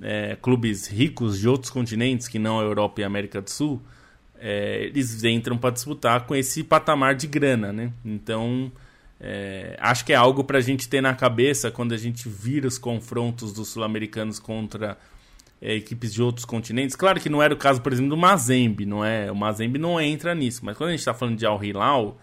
[0.00, 3.80] É, clubes ricos de outros continentes que não a Europa e a América do Sul,
[4.38, 7.92] é, eles entram para disputar com esse patamar de grana, né?
[8.04, 8.72] Então,
[9.20, 12.66] é, acho que é algo para a gente ter na cabeça quando a gente vira
[12.66, 14.98] os confrontos dos sul-americanos contra
[15.62, 16.96] é, equipes de outros continentes.
[16.96, 19.30] Claro que não era o caso, por exemplo, do Mazembe, não é?
[19.30, 22.18] O Mazembe não entra nisso, mas quando a gente está falando de Al Hilal,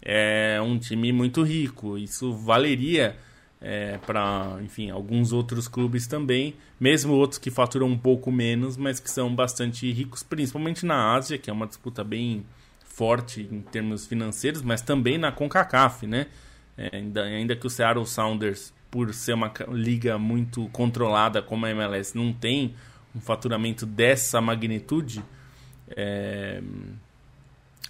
[0.00, 1.98] é um time muito rico.
[1.98, 3.14] Isso valeria
[3.60, 8.98] é, para, enfim, alguns outros clubes também, mesmo outros que faturam um pouco menos, mas
[8.98, 12.46] que são bastante ricos, principalmente na Ásia, que é uma disputa bem
[12.82, 16.26] forte em termos financeiros, mas também na CONCACAF, né?
[16.76, 21.70] É, ainda, ainda que o Seattle Sounders por ser uma liga muito controlada como a
[21.70, 22.74] MLS, não tem
[23.14, 25.24] um faturamento dessa magnitude.
[25.90, 26.62] É...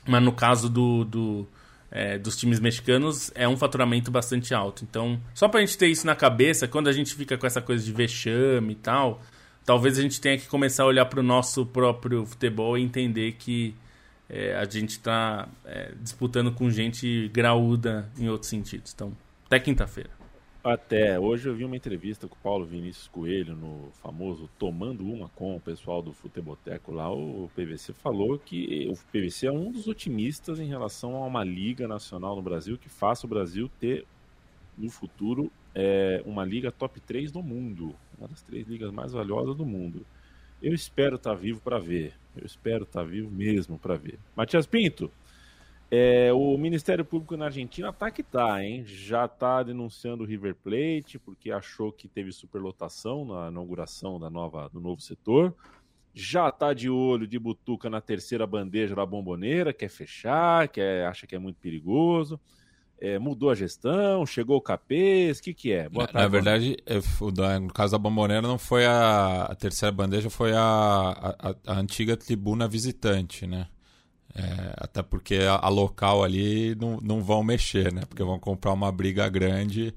[0.07, 1.49] Mas no caso do, do
[1.91, 4.85] é, dos times mexicanos, é um faturamento bastante alto.
[4.85, 7.61] Então, só para a gente ter isso na cabeça, quando a gente fica com essa
[7.61, 9.23] coisa de vexame e tal,
[9.65, 13.33] talvez a gente tenha que começar a olhar para o nosso próprio futebol e entender
[13.33, 13.75] que
[14.29, 18.93] é, a gente está é, disputando com gente graúda em outros sentidos.
[18.95, 19.13] Então,
[19.47, 20.18] até quinta-feira.
[20.69, 25.31] Até hoje eu vi uma entrevista com o Paulo Vinícius Coelho no famoso Tomando Uma
[25.31, 27.11] com o pessoal do Futeboteco lá.
[27.11, 31.89] O PVC falou que o PVC é um dos otimistas em relação a uma liga
[31.89, 34.05] nacional no Brasil que faça o Brasil ter
[34.77, 39.57] no futuro é, uma liga top 3 do mundo, uma das três ligas mais valiosas
[39.57, 40.05] do mundo.
[40.63, 42.13] Eu espero estar tá vivo para ver.
[42.37, 44.19] Eu espero estar tá vivo mesmo para ver.
[44.37, 45.11] Matias Pinto,
[45.91, 48.85] é, o Ministério Público na Argentina tá que tá, hein?
[48.85, 54.69] Já tá denunciando o River Plate porque achou que teve superlotação na inauguração da nova,
[54.69, 55.55] do novo setor.
[56.13, 61.27] Já tá de olho de butuca na terceira bandeja da bomboneira, quer fechar, quer, acha
[61.27, 62.39] que é muito perigoso.
[63.01, 65.89] É, mudou a gestão, chegou o Capês, o que, que é?
[65.89, 66.77] Boa na, tarde, na verdade,
[67.63, 72.17] no caso da Bomboneira, não foi a, a terceira bandeja, foi a, a, a, antiga
[72.17, 73.69] tribuna visitante, né?
[74.39, 78.03] É, até porque a, a, local ali não, não vão mexer, né?
[78.09, 79.93] Porque vão comprar uma briga grande.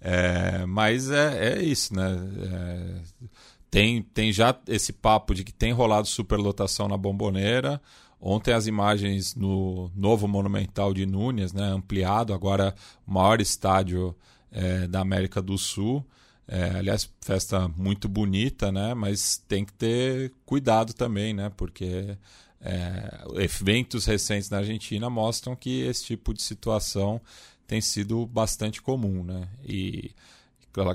[0.00, 2.18] É, mas é, é isso, né?
[2.52, 3.28] É,
[3.70, 7.80] tem, tem já esse papo de que tem rolado superlotação na bomboneira.
[8.20, 11.64] Ontem as imagens no novo Monumental de Núñez, né?
[11.64, 12.74] Ampliado, agora
[13.06, 14.14] o maior estádio
[14.52, 16.04] é, da América do Sul.
[16.46, 18.92] É, aliás, festa muito bonita, né?
[18.92, 21.50] Mas tem que ter cuidado também, né?
[21.56, 22.18] Porque
[22.62, 27.20] é, eventos recentes na Argentina mostram que esse tipo de situação
[27.66, 29.48] tem sido bastante comum, né?
[29.66, 30.10] E,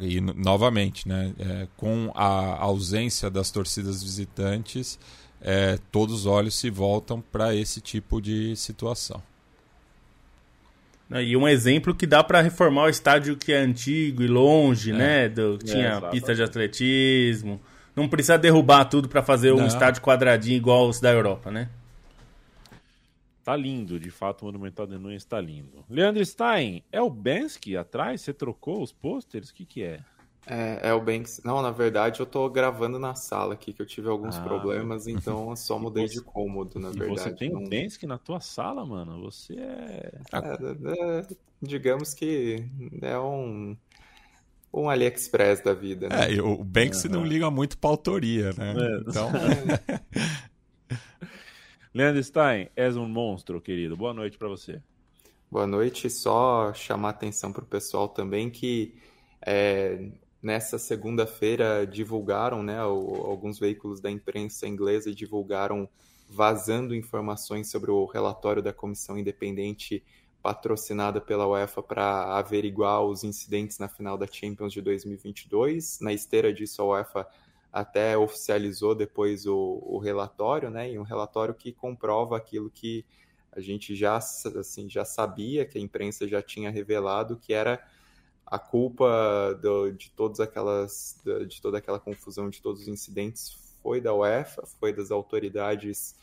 [0.01, 1.33] e novamente, né?
[1.39, 4.99] É, com a ausência das torcidas visitantes,
[5.41, 9.21] é, todos os olhos se voltam para esse tipo de situação.
[11.11, 14.93] E um exemplo que dá para reformar o estádio que é antigo e longe, é.
[14.93, 15.29] né?
[15.29, 17.61] Do, tinha é, pista de atletismo.
[17.95, 19.63] Não precisa derrubar tudo para fazer não.
[19.63, 21.69] um estádio quadradinho igual os da Europa, né?
[23.43, 25.85] Tá lindo, de fato, o Monumental de Nunes está lindo.
[25.89, 28.21] Leandro Stein, é o Bensky atrás?
[28.21, 29.49] Você trocou os pôsteres?
[29.49, 29.99] O que que é?
[30.47, 31.41] É, é o Banks.
[31.43, 35.07] Não, na verdade eu tô gravando na sala aqui, que eu tive alguns ah, problemas,
[35.07, 36.15] então eu só mudei você...
[36.15, 37.19] de cômodo, na verdade.
[37.19, 37.61] Você tem não...
[37.61, 39.21] um Banksy na tua sala, mano?
[39.23, 40.11] Você é...
[40.31, 41.27] é, é
[41.61, 42.63] digamos que
[43.01, 43.75] é um
[44.75, 46.35] um AliExpress da vida, né?
[46.35, 47.13] É, o Banksy uhum.
[47.13, 48.75] não liga muito pra autoria, né?
[48.77, 48.97] É.
[49.07, 49.31] Então...
[51.93, 53.95] Leandro Stein, és um monstro, querido.
[53.95, 54.81] Boa noite para você.
[55.49, 56.09] Boa noite.
[56.09, 58.93] Só chamar atenção para o pessoal também que
[59.41, 60.09] é,
[60.43, 65.87] nessa segunda-feira divulgaram, né, alguns veículos da imprensa inglesa divulgaram
[66.29, 70.03] vazando informações sobre o relatório da comissão independente
[70.45, 75.99] patrocinada pela UEFA para averiguar os incidentes na final da Champions de 2022.
[76.01, 77.27] Na esteira disso, a UEFA
[77.73, 80.91] até oficializou depois o, o relatório, né?
[80.91, 83.03] E um relatório que comprova aquilo que
[83.51, 87.83] a gente já, assim, já sabia, que a imprensa já tinha revelado, que era
[88.45, 93.99] a culpa do, de todas aquelas de toda aquela confusão de todos os incidentes foi
[93.99, 96.15] da UEFA foi das autoridades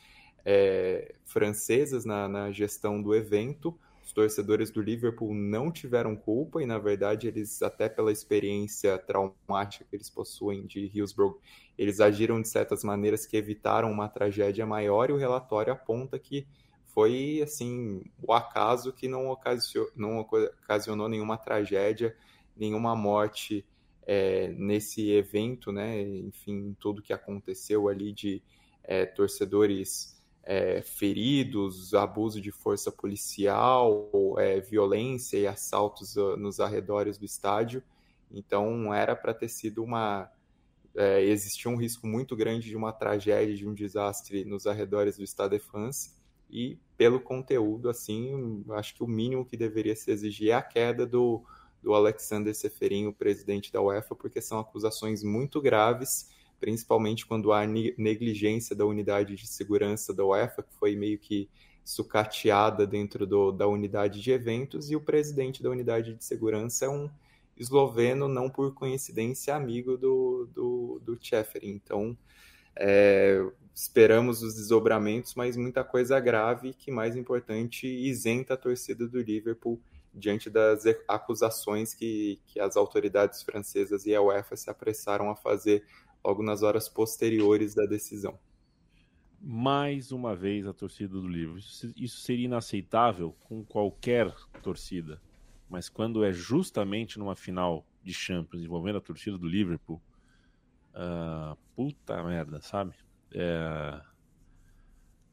[0.45, 3.77] é, francesas na, na, gestão do evento
[4.13, 9.87] os torcedores do Liverpool não tiveram culpa e na verdade eles até pela experiência traumática
[9.89, 11.41] que eles possuem de Hillsborough
[11.79, 16.47] eles agiram de certas maneiras que evitaram uma tragédia maior e o relatório aponta que
[16.85, 22.15] foi assim o acaso que não ocasionou, não ocasionou nenhuma tragédia,
[22.55, 23.65] nenhuma morte
[24.03, 26.03] é, nesse evento, né?
[26.03, 28.43] Enfim, tudo que aconteceu ali de
[28.85, 37.17] é, torcedores é, feridos, abuso de força policial, é, violência e assaltos ah, nos arredores
[37.19, 37.83] do estádio.
[38.31, 40.31] Então era para ter sido uma
[40.95, 45.25] é, existia um risco muito grande de uma tragédia, de um desastre nos arredores do
[45.25, 46.13] Stade de France,
[46.51, 51.07] e pelo conteúdo, assim, acho que o mínimo que deveria se exigir é a queda
[51.07, 51.43] do,
[51.83, 56.29] do Alexander Seferin, o presidente da UEFA, porque são acusações muito graves,
[56.63, 61.51] principalmente quando há negligência da unidade de segurança da UEFA, que foi meio que
[61.85, 66.89] sucateada dentro do, da unidade de eventos, e o presidente da unidade de segurança é
[66.89, 67.11] um
[67.57, 71.19] esloveno, não por coincidência, amigo do, do, do
[71.61, 72.17] Então,
[72.77, 73.45] é,
[73.75, 79.81] esperamos os desdobramentos, mas muita coisa grave que, mais importante, isenta a torcida do Liverpool
[80.15, 85.85] diante das acusações que, que as autoridades francesas e a UEFA se apressaram a fazer
[86.25, 88.39] logo nas horas posteriores da decisão.
[89.41, 91.59] Mais uma vez a torcida do.
[91.59, 95.21] Isso, isso seria inaceitável com qualquer torcida.
[95.69, 100.01] Mas quando é justamente numa final de Champions envolvendo a torcida do Liverpool,
[100.95, 102.95] uh, puta merda, sabe?
[103.33, 104.01] É...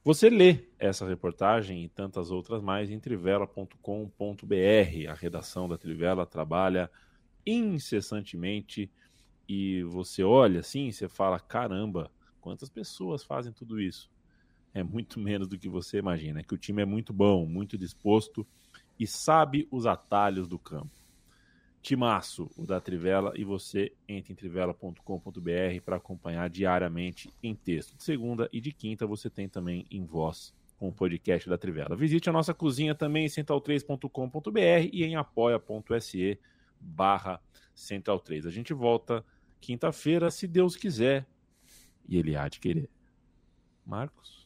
[0.04, 3.78] Você lê essa reportagem e tantas outras mais em trivela.com.br.
[5.10, 6.90] A redação da Trivela trabalha
[7.46, 8.90] incessantemente
[9.50, 14.08] e você olha assim, você fala: caramba, quantas pessoas fazem tudo isso?
[14.72, 16.42] É muito menos do que você imagina.
[16.42, 18.46] É que o time é muito bom, muito disposto
[19.00, 20.92] e sabe os atalhos do campo.
[21.82, 25.02] Timaço, o da Trivela, e você entra em trivela.com.br
[25.84, 27.96] para acompanhar diariamente em texto.
[27.96, 31.96] De segunda e de quinta você tem também em voz com o podcast da Trivela.
[31.96, 36.38] Visite a nossa cozinha também em central3.com.br e em apoia.se
[36.80, 37.42] barra
[37.76, 38.46] central3.
[38.46, 39.26] A gente volta
[39.60, 41.26] quinta-feira, se Deus quiser,
[42.08, 42.90] e ele há de querer.
[43.86, 44.39] Marcos?